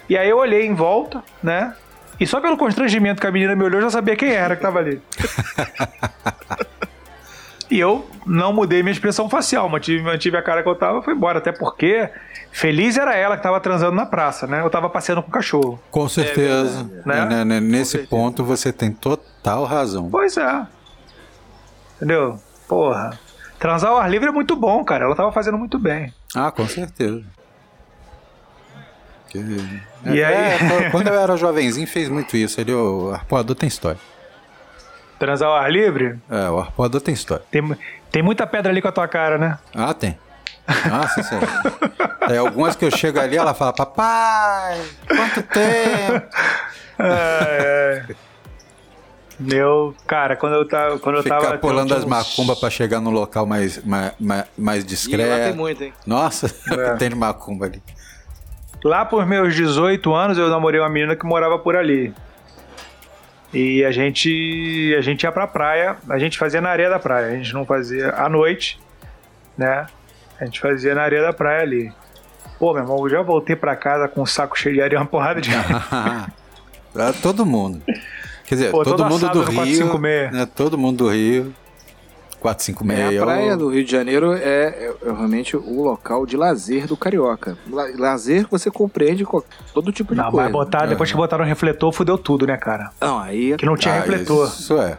e 0.08 0.18
aí 0.18 0.28
eu 0.28 0.38
olhei 0.38 0.66
em 0.66 0.74
volta, 0.74 1.22
né? 1.40 1.72
E 2.18 2.26
só 2.26 2.40
pelo 2.40 2.56
constrangimento 2.56 3.20
que 3.20 3.26
a 3.26 3.30
menina 3.30 3.54
me 3.54 3.62
olhou, 3.62 3.78
eu 3.78 3.84
já 3.84 3.90
sabia 3.90 4.16
quem 4.16 4.32
era 4.32 4.56
que 4.56 4.62
tava 4.62 4.80
ali. 4.80 5.00
e 7.70 7.78
eu 7.78 8.06
não 8.26 8.52
mudei 8.52 8.82
minha 8.82 8.92
expressão 8.92 9.28
facial, 9.28 9.68
mantive, 9.68 10.02
mantive 10.02 10.36
a 10.36 10.42
cara 10.42 10.62
que 10.62 10.68
eu 10.68 10.74
tava, 10.74 11.02
foi 11.02 11.14
embora. 11.14 11.38
Até 11.38 11.52
porque 11.52 12.10
Feliz 12.52 12.96
era 12.96 13.14
ela 13.14 13.36
que 13.36 13.40
estava 13.40 13.60
transando 13.60 13.94
na 13.94 14.04
praça, 14.04 14.46
né? 14.46 14.60
Eu 14.60 14.66
estava 14.66 14.90
passeando 14.90 15.22
com 15.22 15.28
o 15.28 15.32
cachorro. 15.32 15.80
Com 15.90 16.08
certeza. 16.08 16.90
É 17.04 17.08
né? 17.08 17.24
né, 17.24 17.44
né 17.44 17.60
nesse 17.60 17.92
certeza. 17.92 18.10
ponto 18.10 18.44
você 18.44 18.72
tem 18.72 18.90
total 18.90 19.64
razão. 19.64 20.10
Pois 20.10 20.36
é. 20.36 20.66
Entendeu? 21.96 22.40
Porra. 22.66 23.18
Transar 23.58 23.92
ao 23.92 23.98
ar 23.98 24.10
livre 24.10 24.28
é 24.28 24.32
muito 24.32 24.56
bom, 24.56 24.82
cara. 24.84 25.04
Ela 25.04 25.12
estava 25.12 25.30
fazendo 25.30 25.58
muito 25.58 25.78
bem. 25.78 26.12
Ah, 26.34 26.50
com 26.50 26.66
certeza. 26.66 27.22
Que... 29.28 29.38
E 30.06 30.20
é, 30.20 30.24
aí? 30.24 30.86
É, 30.86 30.90
quando 30.90 31.06
eu 31.06 31.14
era 31.14 31.36
jovenzinho, 31.36 31.86
fez 31.86 32.08
muito 32.08 32.36
isso. 32.36 32.60
Ele, 32.60 32.72
o 32.72 33.12
arpoador 33.12 33.54
tem 33.54 33.68
história. 33.68 34.00
Transar 35.20 35.50
ao 35.50 35.54
ar 35.54 35.70
livre? 35.70 36.18
É, 36.30 36.48
o 36.48 36.58
arpoador 36.58 36.98
tem 36.98 37.12
história. 37.12 37.44
Tem, 37.50 37.76
tem 38.10 38.22
muita 38.22 38.46
pedra 38.46 38.72
ali 38.72 38.80
com 38.80 38.88
a 38.88 38.92
tua 38.92 39.06
cara, 39.06 39.36
né? 39.36 39.58
Ah, 39.74 39.92
tem. 39.92 40.18
Nossa 40.88 41.22
senhora. 41.22 41.46
Tem 42.26 42.38
algumas 42.38 42.74
que 42.74 42.86
eu 42.86 42.90
chego 42.90 43.20
ali, 43.20 43.36
ela 43.36 43.52
fala, 43.52 43.70
papai, 43.74 44.80
quanto 45.06 45.42
tempo? 45.42 46.26
É, 46.98 48.06
é. 48.08 48.14
Meu, 49.38 49.94
cara, 50.06 50.36
quando 50.36 50.54
eu 50.54 50.66
tava. 50.66 50.98
Quando 50.98 51.16
eu 51.16 51.22
Ficar 51.22 51.40
tava 51.40 51.58
pulando 51.58 51.94
as 51.94 52.04
macumbas 52.06 52.58
pra 52.58 52.70
chegar 52.70 53.00
no 53.00 53.10
local 53.10 53.44
mais, 53.44 53.84
mais, 53.84 54.14
mais, 54.56 54.84
discreto. 54.86 55.28
E 55.28 55.38
lá 55.38 55.44
tem 55.46 55.54
muito, 55.54 55.84
hein? 55.84 55.92
Nossa, 56.06 56.46
é. 56.46 56.96
tem 56.96 57.10
macumba 57.10 57.66
ali. 57.66 57.82
Lá 58.82 59.04
por 59.04 59.26
meus 59.26 59.54
18 59.54 60.14
anos 60.14 60.38
eu 60.38 60.48
namorei 60.48 60.80
uma 60.80 60.88
menina 60.88 61.14
que 61.14 61.26
morava 61.26 61.58
por 61.58 61.76
ali. 61.76 62.14
E 63.52 63.84
a 63.84 63.90
gente 63.90 64.94
a 64.96 65.00
gente 65.00 65.24
ia 65.24 65.32
pra 65.32 65.46
praia, 65.46 65.96
a 66.08 66.18
gente 66.18 66.38
fazia 66.38 66.60
na 66.60 66.70
areia 66.70 66.88
da 66.88 66.98
praia, 66.98 67.32
a 67.32 67.36
gente 67.36 67.52
não 67.52 67.64
fazia 67.64 68.10
à 68.10 68.28
noite, 68.28 68.78
né? 69.58 69.86
A 70.40 70.44
gente 70.44 70.60
fazia 70.60 70.94
na 70.94 71.02
areia 71.02 71.22
da 71.22 71.32
praia 71.32 71.62
ali. 71.62 71.92
Pô, 72.58 72.72
meu 72.72 72.82
irmão, 72.82 72.98
eu 72.98 73.08
já 73.08 73.22
voltei 73.22 73.56
pra 73.56 73.74
casa 73.74 74.06
com 74.06 74.22
um 74.22 74.26
saco 74.26 74.58
cheio 74.58 74.74
de 74.74 74.82
areia, 74.82 75.00
uma 75.00 75.06
porrada 75.06 75.40
de. 75.40 75.50
pra 76.92 77.12
todo 77.12 77.44
mundo. 77.44 77.82
Quer 78.44 78.54
dizer, 78.54 78.70
Pô, 78.70 78.82
todo 78.82 79.04
mundo 79.04 79.28
do 79.28 79.42
Rio. 79.42 79.54
456. 79.54 80.32
Né, 80.32 80.46
todo 80.54 80.78
mundo 80.78 80.98
do 80.98 81.08
Rio. 81.08 81.54
456. 82.40 83.14
É, 83.14 83.18
a 83.18 83.22
praia 83.22 83.56
do 83.56 83.68
Rio 83.68 83.84
de 83.84 83.90
Janeiro 83.90 84.32
é, 84.32 84.38
é, 84.38 84.94
é, 85.02 85.12
realmente 85.12 85.56
o 85.56 85.82
local 85.82 86.24
de 86.24 86.36
lazer 86.36 86.86
do 86.86 86.96
carioca. 86.96 87.56
Lazer 87.98 88.46
você 88.50 88.70
compreende 88.70 89.24
todo 89.74 89.92
tipo 89.92 90.14
de 90.14 90.20
não, 90.20 90.30
coisa. 90.30 90.44
Mas 90.44 90.52
botar, 90.52 90.86
depois 90.86 91.10
que 91.10 91.16
botaram 91.16 91.44
refletor, 91.44 91.92
fudeu 91.92 92.16
tudo, 92.16 92.46
né, 92.46 92.56
cara? 92.56 92.90
Não, 93.00 93.18
aí. 93.18 93.56
Que 93.56 93.66
não 93.66 93.76
tinha 93.76 93.94
ah, 93.94 93.98
refletor. 93.98 94.48
Isso 94.48 94.80
é. 94.80 94.98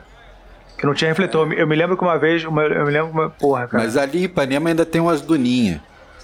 Que 0.78 0.86
não 0.86 0.94
tinha 0.94 1.10
refletor. 1.10 1.52
Eu 1.54 1.68
me 1.68 1.76
lembro 1.76 1.98
que 1.98 2.04
uma 2.04 2.18
vez, 2.18 2.46
uma, 2.46 2.64
eu 2.64 2.86
me 2.86 2.92
lembro 2.92 3.12
uma. 3.12 3.30
Porra, 3.30 3.68
cara. 3.68 3.84
Mas 3.84 3.98
ali 3.98 4.20
em 4.20 4.24
Ipanema 4.24 4.70
ainda 4.70 4.86
tem 4.86 5.02
umas 5.02 5.22
duninhas. 5.22 5.80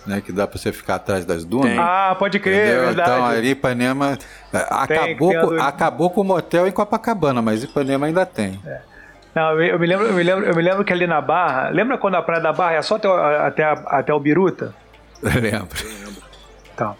Né, 0.05 0.21
que 0.21 0.31
dá 0.31 0.47
pra 0.47 0.57
você 0.57 0.71
ficar 0.71 0.95
atrás 0.95 1.25
das 1.25 1.43
dunas. 1.43 1.67
Tem. 1.67 1.77
Ah, 1.77 2.15
pode 2.17 2.39
crer, 2.39 2.69
é 2.69 2.85
verdade. 2.85 3.11
Então, 3.11 3.25
ali 3.25 3.49
Ipanema 3.49 4.17
é, 4.53 4.57
acabou, 4.69 5.31
tem, 5.31 5.41
com, 5.41 5.61
acabou 5.61 6.09
com 6.09 6.21
o 6.21 6.23
motel 6.23 6.65
em 6.65 6.71
Copacabana, 6.71 7.41
mas 7.41 7.61
Ipanema 7.61 8.05
ainda 8.05 8.25
tem. 8.25 8.57
É. 8.65 8.79
Não, 9.37 9.61
eu 9.61 9.77
me, 9.77 9.85
lembro, 9.85 10.07
eu 10.07 10.13
me 10.15 10.23
lembro, 10.23 10.45
eu 10.45 10.55
me 10.55 10.61
lembro 10.63 10.83
que 10.83 10.91
ali 10.91 11.05
na 11.05 11.21
Barra, 11.21 11.69
lembra 11.69 11.95
quando 11.95 12.15
a 12.15 12.23
Praia 12.23 12.41
da 12.41 12.51
Barra 12.51 12.73
é 12.73 12.81
só 12.81 12.95
até, 12.95 13.07
até, 13.07 13.63
até 13.85 14.11
o 14.11 14.19
Biruta? 14.19 14.73
lembro. 15.21 15.77
Então, 16.73 16.95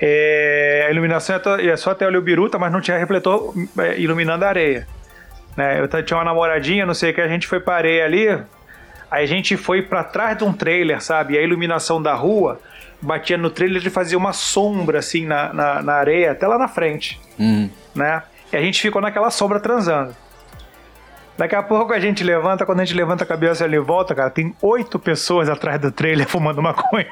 é, 0.00 0.84
a 0.86 0.92
iluminação 0.92 1.40
é 1.58 1.76
só 1.76 1.90
até 1.90 2.06
o 2.06 2.22
Biruta, 2.22 2.56
mas 2.56 2.70
não 2.70 2.80
tinha 2.80 2.96
refletor 2.96 3.52
é, 3.80 3.98
iluminando 3.98 4.44
a 4.44 4.48
areia. 4.48 4.86
Né? 5.56 5.80
Eu 5.80 6.02
tinha 6.04 6.18
uma 6.18 6.24
namoradinha, 6.24 6.86
não 6.86 6.94
sei 6.94 7.10
o 7.10 7.14
que, 7.14 7.20
a 7.20 7.26
gente 7.26 7.48
foi 7.48 7.58
para 7.58 7.74
areia 7.74 8.04
ali, 8.04 8.28
aí 9.10 9.24
a 9.24 9.26
gente 9.26 9.56
foi 9.56 9.82
para 9.82 10.04
trás 10.04 10.38
de 10.38 10.44
um 10.44 10.52
trailer, 10.52 11.02
sabe? 11.02 11.34
E 11.34 11.38
a 11.38 11.42
iluminação 11.42 12.00
da 12.00 12.14
rua 12.14 12.60
batia 13.00 13.36
no 13.36 13.50
trailer 13.50 13.84
e 13.84 13.90
fazia 13.90 14.16
uma 14.16 14.32
sombra 14.32 15.00
assim 15.00 15.26
na, 15.26 15.52
na, 15.52 15.82
na 15.82 15.94
areia, 15.94 16.30
até 16.30 16.46
lá 16.46 16.56
na 16.56 16.68
frente, 16.68 17.20
uhum. 17.36 17.68
né? 17.92 18.22
E 18.52 18.56
a 18.56 18.60
gente 18.60 18.80
ficou 18.80 19.02
naquela 19.02 19.30
sombra 19.30 19.58
transando. 19.58 20.21
Daqui 21.36 21.54
a 21.54 21.62
pouco 21.62 21.92
a 21.92 22.00
gente 22.00 22.22
levanta, 22.22 22.66
quando 22.66 22.80
a 22.80 22.84
gente 22.84 22.96
levanta 22.96 23.24
a 23.24 23.26
cabeça 23.26 23.64
ali 23.64 23.76
e 23.76 23.80
volta, 23.80 24.14
cara, 24.14 24.30
tem 24.30 24.54
oito 24.60 24.98
pessoas 24.98 25.48
atrás 25.48 25.80
do 25.80 25.90
trailer 25.90 26.26
fumando 26.28 26.62
maconha. 26.62 27.06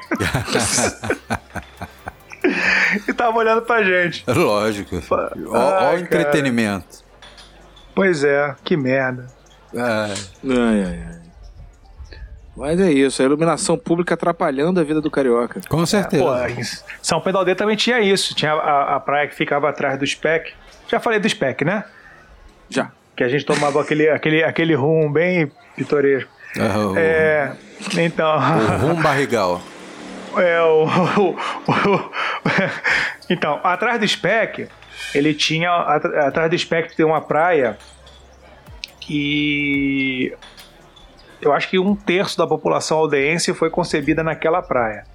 e 3.07 3.13
tava 3.13 3.37
olhando 3.37 3.61
pra 3.63 3.83
gente. 3.83 4.23
Lógico. 4.27 5.01
Olha 5.49 5.95
o 5.95 5.99
entretenimento. 5.99 7.03
Pois 7.93 8.23
é, 8.23 8.55
que 8.63 8.77
merda. 8.77 9.27
Ai, 9.75 10.13
ai, 10.45 10.83
ai. 10.83 11.21
Mas 12.55 12.79
é 12.79 12.91
isso, 12.91 13.21
a 13.21 13.25
iluminação 13.25 13.77
pública 13.77 14.13
atrapalhando 14.13 14.79
a 14.79 14.83
vida 14.83 14.99
do 14.99 15.09
carioca. 15.09 15.61
Com 15.69 15.85
certeza. 15.85 16.23
É, 16.23 16.53
pô, 16.53 16.61
São 17.01 17.21
Pedro 17.21 17.39
Aldeia 17.39 17.55
também 17.55 17.77
tinha 17.77 17.99
isso. 18.01 18.35
Tinha 18.35 18.51
a, 18.53 18.97
a, 18.97 18.99
praia 18.99 19.27
que 19.27 19.35
ficava 19.35 19.69
atrás 19.69 19.97
do 19.97 20.05
SPEC. 20.05 20.53
Já 20.87 20.99
falei 20.99 21.19
do 21.19 21.29
SPEC, 21.29 21.63
né? 21.63 21.85
Já. 22.69 22.91
Que 23.15 23.23
a 23.23 23.29
gente 23.29 23.45
tomava 23.45 23.81
aquele, 23.81 24.09
aquele, 24.09 24.43
aquele 24.43 24.73
rum 24.73 25.11
bem 25.11 25.51
pitoresco. 25.75 26.31
Uhum. 26.57 26.97
É, 26.97 27.53
então. 27.97 28.37
O 28.37 28.87
rum 28.87 29.01
barrigal. 29.01 29.61
É, 30.33 30.61
o, 30.61 30.85
o, 30.85 31.29
o, 31.31 32.11
então, 33.29 33.59
atrás 33.65 33.99
do 33.99 34.07
SPEC 34.07 34.69
ele 35.13 35.33
tinha. 35.33 35.71
Atrás 35.71 36.49
do 36.49 36.55
espectro 36.55 36.95
tem 36.95 37.05
uma 37.05 37.21
praia 37.21 37.77
que. 38.99 40.33
Eu 41.41 41.51
acho 41.53 41.69
que 41.69 41.79
um 41.79 41.95
terço 41.95 42.37
da 42.37 42.45
população 42.45 42.99
aldeense 42.99 43.53
foi 43.53 43.69
concebida 43.69 44.23
naquela 44.23 44.61
praia. 44.61 45.05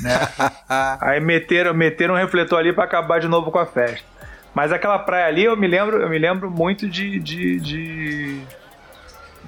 Né? 0.00 0.18
Aí 1.00 1.20
meteram, 1.20 1.74
meteram 1.74 2.14
um 2.14 2.16
refletor 2.16 2.58
ali 2.58 2.72
para 2.72 2.84
acabar 2.84 3.20
de 3.20 3.28
novo 3.28 3.50
com 3.50 3.58
a 3.58 3.66
festa. 3.66 4.09
Mas 4.54 4.72
aquela 4.72 4.98
praia 4.98 5.26
ali 5.26 5.44
eu 5.44 5.56
me 5.56 5.66
lembro, 5.66 6.00
eu 6.02 6.08
me 6.08 6.18
lembro 6.18 6.50
muito 6.50 6.88
de, 6.88 7.18
de, 7.20 7.60
de, 7.60 8.40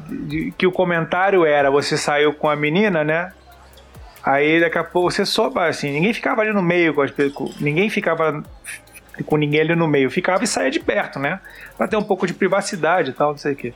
de, 0.09 0.53
que 0.57 0.67
o 0.67 0.73
comentário 0.73 1.45
era: 1.45 1.71
você 1.71 1.97
saiu 1.97 2.33
com 2.33 2.49
a 2.49 2.57
menina, 2.57 3.03
né? 3.03 3.33
Aí 4.23 4.61
daqui 4.61 4.79
a 4.79 4.85
pouco 4.85 5.11
você 5.11 5.27
soube, 5.27 5.59
assim, 5.59 5.91
ninguém 5.91 6.15
ficava 6.15 6.43
ali 6.43 6.53
no 6.53 6.63
meio 6.63 6.95
com 6.95 7.03
as 7.03 7.13
ninguém 7.61 7.91
ficava 7.91 8.43
com 9.27 9.37
ninguém 9.37 9.61
ali 9.61 9.75
no 9.75 9.89
meio. 9.89 10.11
Ficava 10.11 10.45
e 10.45 10.47
saía 10.47 10.71
de 10.71 10.81
perto, 10.81 11.19
né? 11.19 11.41
Pra 11.77 11.89
ter 11.89 11.97
um 11.97 12.03
pouco 12.03 12.27
de 12.27 12.33
privacidade 12.33 13.11
e 13.11 13.13
tal, 13.13 13.31
não 13.33 13.39
sei 13.39 13.53
o 13.53 13.57
quê. 13.57 13.75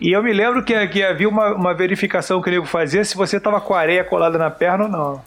E 0.00 0.12
eu 0.12 0.22
me 0.22 0.32
lembro 0.32 0.62
que, 0.62 0.86
que 0.88 1.02
havia 1.02 1.28
uma, 1.28 1.54
uma 1.54 1.72
verificação 1.72 2.42
que 2.42 2.48
o 2.48 2.52
nego 2.52 2.66
fazia 2.66 3.02
se 3.04 3.16
você 3.16 3.40
tava 3.40 3.60
com 3.60 3.74
areia 3.74 4.04
colada 4.04 4.36
na 4.36 4.50
perna 4.50 4.84
ou 4.84 4.90
não. 4.90 5.24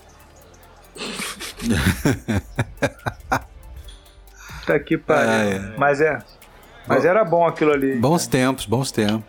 tá 4.73 4.77
aqui, 4.77 4.97
pariu. 4.97 5.29
É. 5.29 5.73
Mas 5.77 6.01
é. 6.01 6.19
Mas 6.87 7.05
era 7.05 7.23
bom 7.23 7.45
aquilo 7.45 7.71
ali. 7.71 7.95
Bons 7.95 8.25
tempos, 8.25 8.65
bons 8.65 8.91
tempos. 8.91 9.23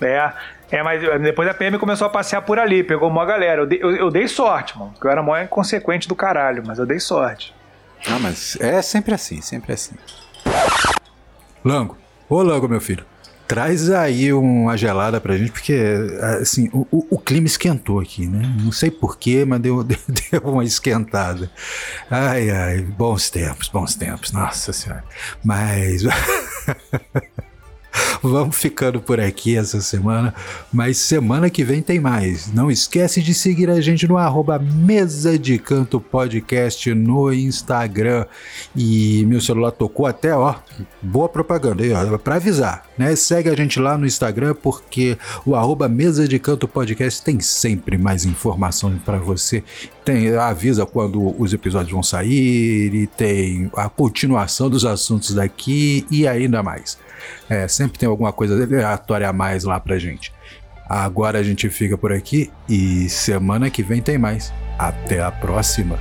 É. 0.00 0.32
É, 0.70 0.82
mas 0.82 1.02
depois 1.20 1.48
a 1.48 1.54
PM 1.54 1.78
começou 1.78 2.06
a 2.06 2.10
passear 2.10 2.42
por 2.42 2.58
ali, 2.58 2.84
pegou 2.84 3.08
uma 3.08 3.24
galera. 3.24 3.62
Eu 3.62 3.66
dei, 3.66 3.82
eu, 3.82 3.90
eu 3.90 4.10
dei 4.10 4.28
sorte, 4.28 4.78
mano. 4.78 4.92
Porque 4.92 5.06
eu 5.06 5.10
era 5.10 5.22
mó 5.22 5.36
inconsequente 5.36 6.06
do 6.06 6.14
caralho, 6.14 6.62
mas 6.64 6.78
eu 6.78 6.86
dei 6.86 7.00
sorte. 7.00 7.54
Ah, 8.06 8.18
mas 8.18 8.56
é 8.60 8.80
sempre 8.80 9.12
assim, 9.12 9.40
sempre 9.40 9.72
assim. 9.72 9.94
Lango, 11.64 11.98
ô 12.28 12.40
Lango, 12.42 12.68
meu 12.68 12.80
filho, 12.80 13.04
traz 13.50 13.90
aí 13.90 14.32
uma 14.32 14.76
gelada 14.76 15.20
pra 15.20 15.36
gente, 15.36 15.50
porque 15.50 15.76
assim, 16.40 16.70
o, 16.72 16.86
o, 17.10 17.18
clima 17.18 17.48
esquentou 17.48 17.98
aqui, 17.98 18.24
né? 18.24 18.42
Não 18.62 18.70
sei 18.70 18.92
porquê, 18.92 19.44
mas 19.44 19.60
deu, 19.60 19.82
deu, 19.82 19.98
deu, 20.08 20.40
uma 20.44 20.62
esquentada. 20.62 21.50
Ai, 22.08 22.48
ai, 22.48 22.80
bons 22.80 23.28
tempos, 23.28 23.66
bons 23.66 23.96
tempos, 23.96 24.30
nossa 24.30 24.72
senhora. 24.72 25.02
Mas. 25.42 26.02
Vamos 28.22 28.56
ficando 28.56 29.00
por 29.00 29.20
aqui 29.20 29.56
essa 29.56 29.80
semana, 29.80 30.34
mas 30.72 30.98
semana 30.98 31.50
que 31.50 31.64
vem 31.64 31.82
tem 31.82 31.98
mais. 31.98 32.52
Não 32.52 32.70
esquece 32.70 33.22
de 33.22 33.34
seguir 33.34 33.70
a 33.70 33.80
gente 33.80 34.06
no 34.06 34.16
arroba 34.16 34.58
Mesa 34.58 35.38
de 35.38 35.58
Canto 35.58 36.00
Podcast 36.00 36.92
no 36.94 37.32
Instagram. 37.32 38.26
E 38.76 39.24
meu 39.26 39.40
celular 39.40 39.70
tocou 39.72 40.06
até, 40.06 40.34
ó, 40.34 40.54
boa 41.02 41.28
propaganda 41.28 41.82
aí, 41.82 41.92
ó, 41.92 42.18
pra 42.18 42.36
avisar, 42.36 42.84
né? 42.96 43.14
Segue 43.16 43.48
a 43.48 43.56
gente 43.56 43.80
lá 43.80 43.96
no 43.96 44.06
Instagram 44.06 44.54
porque 44.54 45.18
o 45.44 45.54
arroba 45.54 45.88
Mesa 45.88 46.28
de 46.28 46.38
Canto 46.38 46.68
Podcast 46.68 47.22
tem 47.22 47.40
sempre 47.40 47.98
mais 47.98 48.24
informação 48.24 48.96
para 49.04 49.18
você. 49.18 49.64
Tem, 50.04 50.34
avisa 50.36 50.86
quando 50.86 51.40
os 51.40 51.52
episódios 51.52 51.92
vão 51.92 52.02
sair 52.02 52.94
e 52.94 53.06
tem 53.06 53.70
a 53.76 53.88
continuação 53.88 54.70
dos 54.70 54.84
assuntos 54.84 55.34
daqui 55.34 56.06
e 56.10 56.26
ainda 56.26 56.62
mais. 56.62 56.98
É, 57.48 57.68
sempre 57.68 57.98
tem 57.98 58.08
alguma 58.08 58.32
coisa 58.32 58.54
aleatória 58.54 59.28
a 59.28 59.32
mais 59.32 59.64
lá 59.64 59.78
pra 59.78 59.98
gente. 59.98 60.32
Agora 60.88 61.38
a 61.38 61.42
gente 61.42 61.68
fica 61.68 61.96
por 61.96 62.12
aqui 62.12 62.50
e 62.68 63.08
semana 63.08 63.70
que 63.70 63.82
vem 63.82 64.02
tem 64.02 64.18
mais. 64.18 64.52
Até 64.78 65.22
a 65.22 65.30
próxima! 65.30 65.98